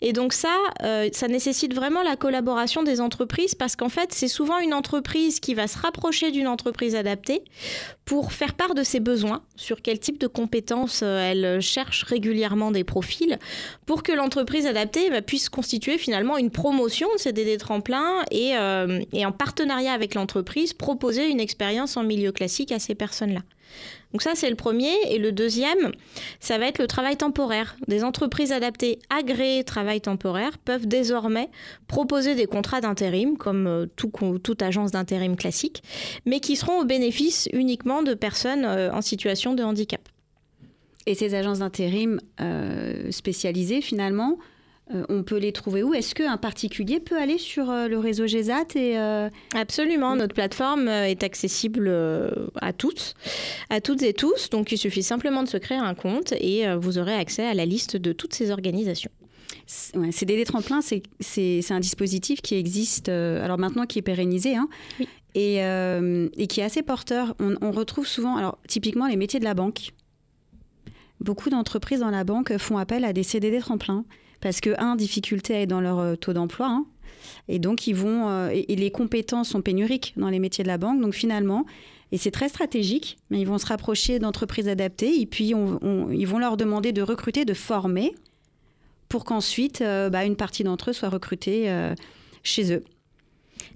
Et 0.02 0.14
donc 0.14 0.34
ça, 0.34 0.56
euh, 0.84 1.10
ça 1.12 1.28
nécessite 1.28 1.74
vraiment 1.74 2.04
la 2.04 2.16
collaboration 2.16 2.84
des 2.84 3.02
entreprises 3.02 3.56
parce 3.56 3.76
qu'en 3.76 3.90
fait, 3.90 4.12
c'est 4.14 4.28
souvent 4.28 4.60
une 4.60 4.74
entreprise 4.74 5.40
qui 5.40 5.54
va 5.54 5.68
se 5.68 5.78
rapprocher 5.78 6.32
d'une 6.32 6.48
entreprise 6.48 6.96
adaptée 6.96 7.44
pour 8.06 8.34
faire 8.34 8.54
part 8.56 8.74
de 8.74 8.84
ses 8.84 9.00
besoins, 9.00 9.44
sur 9.56 9.82
quel 9.82 10.00
type 10.00 10.20
de 10.20 10.28
compétences 10.28 11.02
euh, 11.04 11.20
elle 11.32 11.62
cherche 11.62 12.04
régulièrement 12.04 12.72
des 12.72 12.84
profils, 12.84 13.38
pour 13.86 14.04
que 14.04 14.12
l'entreprise 14.12 14.66
adaptée 14.66 15.10
bah, 15.10 15.22
puisse 15.22 15.50
constituer 15.50 15.98
finalement 15.98 16.38
une 16.38 16.50
promotion 16.50 17.08
de 17.14 17.20
CDD 17.20 17.58
tremplin 17.58 18.24
et, 18.32 18.56
euh, 18.56 19.02
et 19.14 19.26
en 19.26 19.32
partenariat 19.32 19.94
avec 19.94 20.16
l'entreprise, 20.16 20.74
proposer 20.74 21.30
une 21.30 21.40
expérience 21.40 21.98
en 21.98 22.04
milieu 22.04 22.32
classique 22.32 22.72
à 22.72 22.80
ces 22.80 22.96
personnes-là. 22.96 23.42
Donc 24.12 24.22
ça, 24.22 24.32
c'est 24.36 24.50
le 24.50 24.56
premier. 24.56 24.92
Et 25.10 25.20
le 25.20 25.32
deuxième, 25.32 25.92
ça 26.40 26.58
va 26.58 26.68
être 26.68 26.80
le 26.80 26.88
travail 26.88 27.16
temporaire. 27.16 27.76
Des 27.88 28.04
entreprises 28.04 28.52
adaptées 28.52 29.00
agréées 29.10 29.64
travail 29.64 30.02
temporaire 30.02 30.58
peuvent 30.58 30.88
désormais 30.88 31.50
proposer 31.88 32.36
des 32.36 32.48
contrats 32.48 32.82
d'intérim, 32.82 33.38
comme 33.38 33.68
euh, 33.68 33.86
toute 33.96 34.62
agence 34.62 34.92
d'intérim 34.92 35.36
classique, 35.36 35.84
mais 36.26 36.40
qui 36.40 36.56
seront 36.56 36.82
au 36.82 36.86
bénéfice 36.86 37.48
uniquement 37.54 38.02
de 38.02 38.14
personnes 38.14 38.66
euh, 38.66 38.92
en 38.92 39.02
situation 39.02 39.54
de 39.54 39.64
handicap. 39.64 40.02
Et 41.06 41.16
ces 41.16 41.34
agences 41.36 41.60
d'intérim 41.60 42.20
euh, 42.42 43.12
spécialisées, 43.12 43.82
finalement, 43.82 44.38
euh, 44.94 45.04
on 45.08 45.24
peut 45.24 45.38
les 45.38 45.52
trouver 45.52 45.84
où? 45.84 45.94
Est-ce 45.94 46.16
qu'un 46.16 46.38
particulier 46.38 47.00
peut 47.00 47.18
aller 47.18 47.38
sur 47.38 47.70
euh, 47.70 47.88
le 47.88 48.00
réseau 48.00 48.26
GESAT 48.26 48.76
et 48.76 48.98
euh, 48.98 49.30
Absolument, 49.56 50.16
notre 50.16 50.34
plateforme 50.34 50.88
est 50.88 51.24
accessible 51.24 51.92
à 52.62 52.74
toutes, 52.74 53.14
à 53.70 53.82
toutes 53.82 54.02
et 54.02 54.14
tous. 54.14 54.50
Donc 54.50 54.72
il 54.72 54.78
suffit 54.78 55.04
simplement 55.04 55.44
de 55.44 55.48
se 55.48 55.58
créer 55.58 55.78
un 55.78 55.94
compte 55.94 56.34
et 56.34 56.66
vous 56.76 56.98
aurez 56.98 57.14
accès 57.14 57.46
à 57.46 57.54
la 57.54 57.66
liste 57.66 57.98
de 57.98 58.14
toutes 58.14 58.34
ces 58.34 58.52
organisations. 58.52 59.12
Ouais, 59.96 60.12
CDD 60.12 60.46
Tremplin, 60.46 60.80
c'est 60.82 61.72
un 61.72 61.80
dispositif 61.80 62.42
qui 62.42 62.56
existe, 62.56 63.10
alors 63.10 63.60
maintenant 63.60 63.86
qui 63.86 64.00
est 64.00 64.04
pérennisé, 64.04 64.56
hein, 64.56 64.68
et, 65.36 65.58
et, 65.58 66.48
qui 66.48 66.62
est 66.62 66.64
assez 66.64 66.82
porteur. 66.82 67.36
On, 67.40 67.56
on, 67.62 67.72
retrouve 67.72 68.08
souvent, 68.08 68.38
alors 68.38 68.58
typiquement 68.68 69.08
les 69.08 69.18
métiers 69.18 69.40
de 69.40 69.46
la 69.46 69.54
banque. 69.54 69.92
Beaucoup 71.20 71.50
d'entreprises 71.50 72.00
dans 72.00 72.12
la 72.12 72.24
banque 72.24 72.58
font 72.58 72.78
appel 72.78 73.04
à 73.06 73.14
des 73.14 73.24
CDD 73.24 73.60
Tremplin 73.60 74.06
parce 74.42 74.62
que, 74.62 74.72
un, 74.80 74.96
difficulté 74.96 75.56
à 75.56 75.62
être 75.62 75.70
dans 75.70 75.82
leur 75.82 76.00
euh, 76.00 76.16
taux 76.16 76.34
d'emploi, 76.34 76.68
hein. 76.68 76.86
et 77.48 77.60
donc 77.60 77.88
ils 77.88 77.96
vont, 77.96 78.30
euh, 78.30 78.50
et, 78.52 78.76
les 78.76 78.92
compétences 78.92 79.50
sont 79.50 79.62
pénuriques 79.62 80.14
dans 80.18 80.30
les 80.30 80.40
métiers 80.40 80.64
de 80.64 80.70
la 80.70 80.78
banque, 80.78 81.02
donc 81.02 81.14
finalement, 81.14 81.66
et 82.12 82.18
c'est 82.18 82.32
très 82.32 82.50
stratégique, 82.50 83.18
mais 83.30 83.40
ils 83.40 83.48
vont 83.48 83.58
se 83.58 83.66
rapprocher 83.66 84.20
d'entreprises 84.20 84.68
adaptées, 84.68 85.22
et 85.22 85.26
puis 85.26 85.54
ils 85.54 86.28
vont 86.28 86.40
leur 86.40 86.58
demander 86.58 86.92
de 86.92 87.02
recruter, 87.02 87.46
de 87.46 87.54
former, 87.54 88.16
pour 89.10 89.26
qu'ensuite, 89.26 89.82
euh, 89.82 90.10
bah, 90.10 90.26
une 90.26 90.36
partie 90.36 90.64
d'entre 90.64 90.90
eux 90.90 90.94
soit 90.94 91.10
recrutée 91.10 91.72
chez 92.44 92.74
eux. 92.74 92.84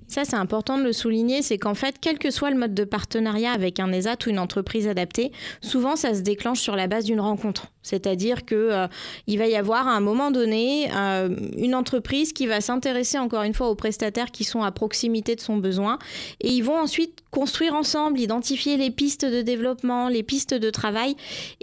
Ça, 0.08 0.26
c'est 0.26 0.36
important 0.36 0.78
de 0.78 0.84
le 0.84 0.94
souligner, 0.94 1.42
c'est 1.42 1.58
qu'en 1.58 1.74
fait, 1.74 1.96
quel 2.00 2.20
que 2.20 2.32
soit 2.32 2.52
le 2.52 2.58
mode 2.58 2.74
de 2.74 2.84
partenariat 2.84 3.52
avec 3.52 3.80
un 3.80 3.92
ESAT 3.92 4.18
ou 4.26 4.30
une 4.30 4.40
entreprise 4.40 4.88
adaptée, 4.88 5.32
souvent 5.62 5.96
ça 5.96 6.14
se 6.14 6.22
déclenche 6.22 6.60
sur 6.60 6.76
la 6.76 6.88
base 6.88 7.06
d'une 7.06 7.20
rencontre. 7.20 7.68
C'est-à-dire 7.82 8.46
que 8.46 8.56
euh, 8.56 8.88
il 9.28 9.38
va 9.38 9.48
y 9.48 9.56
avoir 9.56 9.88
à 9.88 9.92
un 9.92 10.00
moment 10.00 10.32
donné 10.32 10.90
euh, 10.96 11.30
une 11.58 11.76
entreprise 11.76 12.34
qui 12.34 12.48
va 12.48 12.62
s'intéresser 12.62 13.18
encore 13.18 13.44
une 13.44 13.54
fois 13.54 13.70
aux 13.70 13.76
prestataires 13.76 14.32
qui 14.32 14.44
sont 14.44 14.64
à 14.64 14.72
proximité 14.72 15.36
de 15.36 15.42
son 15.42 15.58
besoin 15.58 16.00
et 16.40 16.50
ils 16.50 16.64
vont 16.64 16.78
ensuite 16.78 17.23
construire 17.34 17.74
ensemble, 17.74 18.20
identifier 18.20 18.78
les 18.78 18.92
pistes 18.92 19.26
de 19.26 19.42
développement, 19.42 20.08
les 20.08 20.24
pistes 20.24 20.54
de 20.54 20.70
travail 20.70 21.16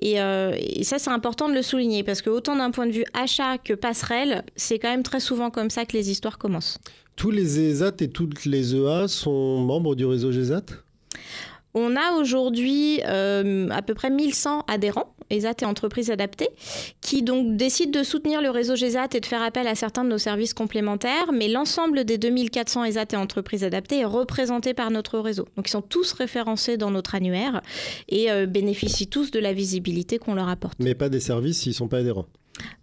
et, 0.02 0.20
euh, 0.20 0.52
et 0.58 0.82
ça 0.82 0.98
c'est 0.98 1.10
important 1.10 1.48
de 1.48 1.54
le 1.54 1.62
souligner 1.62 2.02
parce 2.02 2.22
que 2.22 2.28
autant 2.28 2.56
d'un 2.56 2.72
point 2.72 2.86
de 2.86 2.92
vue 2.92 3.04
achat 3.14 3.56
que 3.56 3.72
passerelle, 3.72 4.44
c'est 4.56 4.80
quand 4.80 4.90
même 4.90 5.04
très 5.04 5.20
souvent 5.20 5.50
comme 5.50 5.70
ça 5.70 5.84
que 5.84 5.96
les 5.96 6.10
histoires 6.10 6.38
commencent. 6.38 6.78
Tous 7.14 7.30
les 7.30 7.60
ESAT 7.60 7.92
et 8.00 8.08
toutes 8.08 8.44
les 8.46 8.74
EA 8.74 9.06
sont 9.06 9.58
membres 9.58 9.94
du 9.94 10.04
réseau 10.04 10.32
GESAT 10.32 10.64
on 11.74 11.96
a 11.96 12.12
aujourd'hui 12.18 13.00
euh, 13.06 13.68
à 13.70 13.82
peu 13.82 13.94
près 13.94 14.10
1100 14.10 14.64
adhérents, 14.66 15.14
ESAT 15.30 15.54
et 15.62 15.64
entreprises 15.64 16.10
adaptées, 16.10 16.48
qui 17.00 17.22
donc 17.22 17.56
décident 17.56 17.98
de 17.98 18.04
soutenir 18.04 18.42
le 18.42 18.50
réseau 18.50 18.74
GESAT 18.74 19.08
et 19.14 19.20
de 19.20 19.26
faire 19.26 19.42
appel 19.42 19.66
à 19.68 19.74
certains 19.74 20.04
de 20.04 20.08
nos 20.08 20.18
services 20.18 20.54
complémentaires, 20.54 21.32
mais 21.32 21.48
l'ensemble 21.48 22.04
des 22.04 22.18
2400 22.18 22.84
ESAT 22.84 23.06
et 23.12 23.16
entreprises 23.16 23.64
adaptées 23.64 24.00
est 24.00 24.04
représenté 24.04 24.74
par 24.74 24.90
notre 24.90 25.18
réseau. 25.18 25.46
Donc 25.56 25.68
ils 25.68 25.72
sont 25.72 25.82
tous 25.82 26.12
référencés 26.12 26.76
dans 26.76 26.90
notre 26.90 27.14
annuaire 27.14 27.62
et 28.08 28.30
euh, 28.30 28.46
bénéficient 28.46 29.08
tous 29.08 29.30
de 29.30 29.38
la 29.38 29.52
visibilité 29.52 30.18
qu'on 30.18 30.34
leur 30.34 30.48
apporte. 30.48 30.78
Mais 30.80 30.94
pas 30.94 31.08
des 31.08 31.20
services 31.20 31.60
s'ils 31.60 31.70
ne 31.70 31.76
sont 31.76 31.88
pas 31.88 31.98
adhérents 31.98 32.26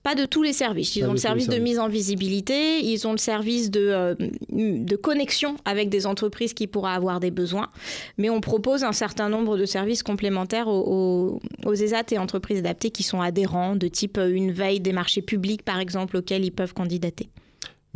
pas 0.03 0.15
de 0.15 0.25
tous 0.25 0.43
les 0.43 0.53
services. 0.53 0.95
Ils 0.95 1.05
ont 1.05 1.11
le 1.11 1.17
service 1.17 1.49
de 1.49 1.57
mise 1.57 1.79
en 1.79 1.87
visibilité, 1.87 2.79
ils 2.79 3.07
ont 3.07 3.11
le 3.11 3.17
service 3.17 3.71
de, 3.71 3.89
euh, 3.89 4.15
de 4.49 4.95
connexion 4.95 5.57
avec 5.65 5.89
des 5.89 6.05
entreprises 6.05 6.53
qui 6.53 6.67
pourraient 6.67 6.93
avoir 6.93 7.19
des 7.19 7.31
besoins. 7.31 7.69
Mais 8.17 8.29
on 8.29 8.41
propose 8.41 8.83
un 8.83 8.93
certain 8.93 9.29
nombre 9.29 9.57
de 9.57 9.65
services 9.65 10.03
complémentaires 10.03 10.67
aux, 10.67 11.39
aux, 11.65 11.73
ESAT 11.73 12.05
et 12.11 12.17
entreprises 12.17 12.59
adaptées 12.59 12.89
qui 12.89 13.03
sont 13.03 13.21
adhérents, 13.21 13.75
de 13.75 13.87
type 13.87 14.17
euh, 14.17 14.29
une 14.29 14.51
veille 14.51 14.79
des 14.79 14.93
marchés 14.93 15.21
publics, 15.21 15.63
par 15.63 15.79
exemple, 15.79 16.17
auxquels 16.17 16.45
ils 16.45 16.51
peuvent 16.51 16.73
candidater. 16.73 17.29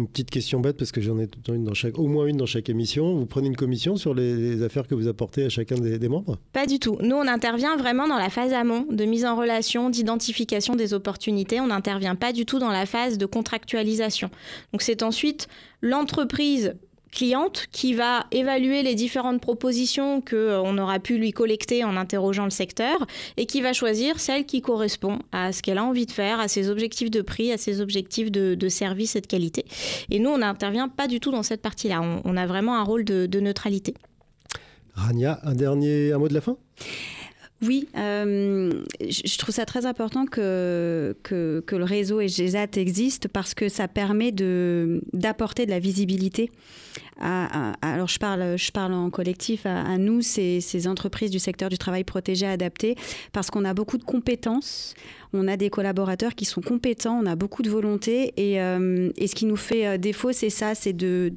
Une 0.01 0.07
petite 0.07 0.31
question 0.31 0.59
bête 0.59 0.77
parce 0.77 0.91
que 0.91 0.99
j'en 0.99 1.19
ai 1.19 1.27
une 1.47 1.63
dans 1.63 1.75
chaque, 1.75 1.99
au 1.99 2.07
moins 2.07 2.25
une 2.25 2.37
dans 2.37 2.47
chaque 2.47 2.69
émission. 2.69 3.17
Vous 3.17 3.27
prenez 3.27 3.45
une 3.45 3.55
commission 3.55 3.97
sur 3.97 4.15
les, 4.15 4.63
affaires 4.63 4.87
que 4.87 4.95
vous 4.95 5.07
apportez 5.07 5.45
à 5.45 5.49
chacun 5.49 5.75
des, 5.75 6.09
membres? 6.09 6.39
Pas 6.53 6.65
du 6.65 6.79
tout. 6.79 6.97
Nous, 7.01 7.15
on 7.15 7.27
intervient 7.27 7.77
vraiment 7.77 8.07
dans 8.07 8.17
la 8.17 8.31
phase 8.31 8.51
amont 8.51 8.87
de 8.89 9.05
mise 9.05 9.25
en 9.25 9.35
relation, 9.35 9.91
d'identification 9.91 10.75
des 10.75 10.95
opportunités. 10.95 11.59
On 11.59 11.67
n'intervient 11.67 12.15
pas 12.15 12.33
du 12.33 12.47
tout 12.47 12.57
dans 12.57 12.71
la 12.71 12.87
phase 12.87 13.19
de 13.19 13.27
contractualisation. 13.27 14.31
Donc 14.73 14.81
c'est 14.81 15.03
ensuite 15.03 15.47
l'entreprise 15.83 16.73
cliente 17.11 17.67
qui 17.71 17.93
va 17.93 18.25
évaluer 18.31 18.83
les 18.83 18.95
différentes 18.95 19.41
propositions 19.41 20.21
que 20.21 20.35
euh, 20.35 20.61
aura 20.61 20.99
pu 20.99 21.17
lui 21.17 21.31
collecter 21.31 21.83
en 21.83 21.97
interrogeant 21.97 22.45
le 22.45 22.49
secteur 22.49 23.05
et 23.37 23.45
qui 23.45 23.61
va 23.61 23.73
choisir 23.73 24.19
celle 24.19 24.45
qui 24.45 24.61
correspond 24.61 25.19
à 25.31 25.51
ce 25.51 25.61
qu'elle 25.61 25.77
a 25.77 25.83
envie 25.83 26.05
de 26.05 26.11
faire, 26.11 26.39
à 26.39 26.47
ses 26.47 26.69
objectifs 26.69 27.11
de 27.11 27.21
prix, 27.21 27.51
à 27.51 27.57
ses 27.57 27.81
objectifs 27.81 28.31
de, 28.31 28.69
service 28.69 29.15
et 29.15 29.21
de 29.21 29.27
qualité. 29.27 29.65
Et 30.09 30.19
nous, 30.19 30.29
on 30.29 30.37
n'intervient 30.37 30.87
pas 30.87 31.07
du 31.07 31.19
tout 31.19 31.31
dans 31.31 31.43
cette 31.43 31.61
partie-là. 31.61 32.01
On, 32.23 32.37
a 32.37 32.47
vraiment 32.47 32.77
un 32.77 32.83
rôle 32.83 33.03
de, 33.03 33.39
neutralité. 33.39 33.93
Rania, 34.93 35.39
un 35.43 35.53
dernier 35.53 36.13
un 36.13 36.17
mot 36.17 36.27
de 36.27 36.33
la 36.33 36.41
fin? 36.41 36.57
Oui, 37.63 37.87
euh, 37.95 38.71
je 38.99 39.37
trouve 39.37 39.53
ça 39.53 39.65
très 39.65 39.85
important 39.85 40.25
que, 40.25 41.15
que, 41.21 41.75
le 41.75 41.83
réseau 41.83 42.19
EGESAT 42.19 42.77
existe 42.77 43.27
parce 43.27 43.53
que 43.53 43.69
ça 43.69 43.87
permet 43.87 44.31
d'apporter 44.31 45.65
de, 45.65 45.69
la 45.69 45.79
visibilité. 45.79 46.51
À, 47.19 47.73
alors 47.83 48.07
je 48.07 48.17
parle, 48.17 48.57
je 48.57 48.71
parle 48.71 48.93
en 48.93 49.11
collectif 49.11 49.67
à, 49.67 49.97
nous, 49.99 50.21
ces, 50.21 50.59
ces, 50.59 50.87
entreprises 50.87 51.29
du 51.29 51.37
secteur 51.37 51.69
du 51.69 51.77
travail 51.77 52.03
protégé 52.03 52.47
adapté, 52.47 52.95
parce 53.31 53.51
qu'on 53.51 53.63
a 53.63 53.75
beaucoup 53.75 53.99
de 53.99 54.03
compétences, 54.03 54.95
on 55.31 55.47
a 55.47 55.55
des 55.55 55.69
collaborateurs 55.69 56.33
qui 56.33 56.45
sont 56.45 56.61
compétents, 56.61 57.19
on 57.21 57.27
a 57.27 57.35
beaucoup 57.35 57.61
de 57.61 57.69
volonté, 57.69 58.33
et, 58.37 58.59
euh, 58.59 59.11
et 59.17 59.27
ce 59.27 59.35
qui 59.35 59.45
nous 59.45 59.55
fait 59.55 59.85
euh, 59.85 59.97
défaut, 59.97 60.31
c'est 60.31 60.49
ça, 60.49 60.73
c'est 60.73 60.93
de 60.93 61.31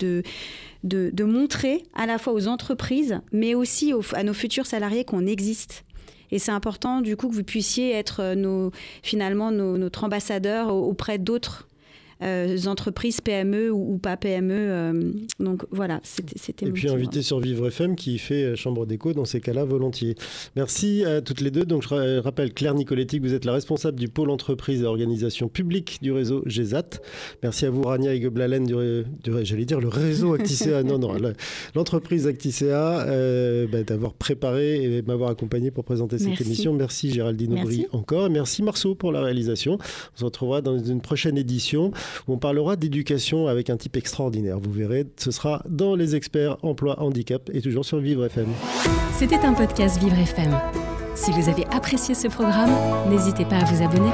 de, 0.85 1.11
de, 1.11 1.25
montrer 1.25 1.83
à 1.95 2.07
la 2.07 2.19
fois 2.19 2.35
aux 2.35 2.47
entreprises, 2.47 3.21
mais 3.33 3.55
aussi 3.55 3.93
à 4.13 4.23
nos 4.23 4.35
futurs 4.35 4.67
salariés 4.67 5.05
qu'on 5.05 5.27
existe. 5.27 5.85
Et 6.31 6.39
c'est 6.39 6.53
important 6.53 7.01
du 7.01 7.17
coup 7.17 7.29
que 7.29 7.35
vous 7.35 7.45
puissiez 7.45 7.93
être 7.93 8.21
euh, 8.21 8.71
finalement 9.03 9.51
notre 9.51 10.05
ambassadeur 10.05 10.75
auprès 10.75 11.19
d'autres 11.19 11.69
entreprises 12.67 13.21
PME 13.21 13.71
ou, 13.71 13.99
pas 13.99 14.17
PME. 14.17 14.55
Euh, 14.55 15.13
donc 15.41 15.65
voilà, 15.71 16.01
c'était 16.03 16.67
Et 16.67 16.71
puis 16.71 16.89
invité 16.89 17.23
sur 17.23 17.41
Vivre 17.41 17.69
FM 17.69 17.97
qui 17.97 18.19
fait 18.19 18.45
euh, 18.45 18.57
chambre 18.57 18.87
d'écho 18.87 19.13
dans 19.13 19.25
ces 19.25 19.41
cas-là 19.41 19.65
volontiers. 19.65 20.15
Merci 20.57 21.05
à 21.05 21.21
toutes 21.21 21.41
les 21.41 21.51
deux. 21.51 21.65
Donc 21.65 21.83
je 21.83 22.19
rappelle 22.19 22.53
Claire 22.53 22.75
Nicoletti, 22.75 23.19
vous 23.19 23.35
êtes 23.35 23.45
la 23.45 23.53
responsable 23.53 23.99
du 23.99 24.09
pôle 24.09 24.31
entreprise 24.31 24.83
et 24.83 24.87
organisation 24.87 25.49
publique 25.49 25.99
du 26.03 26.13
réseau 26.13 26.43
GESAT. 26.47 27.01
Merci 27.43 27.67
à 27.67 27.71
vous 27.71 27.83
Rania 27.83 28.15
Egeblalen 28.15 28.65
du, 28.65 28.75
j'allais 29.43 29.65
dire 29.65 29.81
le 29.81 29.89
réseau 29.89 30.35
Acticea. 30.35 30.83
non 30.85 30.99
non, 30.99 31.15
l'entreprise 31.75 32.27
Acticea 32.27 33.05
bah, 33.71 33.83
d'avoir 33.83 34.15
préparé 34.15 34.83
et 34.83 35.03
m'avoir 35.03 35.31
accompagné 35.31 35.71
pour 35.71 35.85
présenter 35.85 36.19
cette 36.19 36.41
émission. 36.41 36.73
Merci 36.73 37.11
Géraldine 37.11 37.59
Aubry 37.59 37.87
encore. 37.93 38.31
Merci 38.31 38.63
Marceau 38.63 38.95
pour 38.95 39.13
la 39.13 39.21
réalisation. 39.21 39.79
On 40.15 40.19
se 40.19 40.25
retrouvera 40.25 40.61
dans 40.63 40.79
une 40.79 41.01
prochaine 41.01 41.39
édition 41.39 41.93
où 42.27 42.35
on 42.35 42.39
parlera 42.39 42.77
d'éducation 42.77 43.47
avec 43.47 43.71
un 43.71 43.77
type 43.77 43.97
extraordinaire. 43.97 44.59
Vous 44.61 44.73
verrez, 44.73 45.07
ce 45.17 45.31
sera 45.31 45.63
dans 45.69 45.95
les 45.95 46.17
experts 46.17 46.57
emploi 46.63 47.01
handicap 47.01 47.51
et 47.53 47.61
toujours 47.61 47.85
sur 47.85 47.99
Vivre 47.99 48.25
FM. 48.27 48.47
C'était 49.15 49.39
un 49.39 49.53
podcast 49.53 49.99
Vivre 50.01 50.19
FM. 50.19 50.57
Si 51.15 51.31
vous 51.31 51.49
avez 51.49 51.65
apprécié 51.67 52.15
ce 52.15 52.29
programme, 52.29 52.71
n'hésitez 53.09 53.45
pas 53.45 53.57
à 53.57 53.65
vous 53.65 53.83
abonner. 53.83 54.11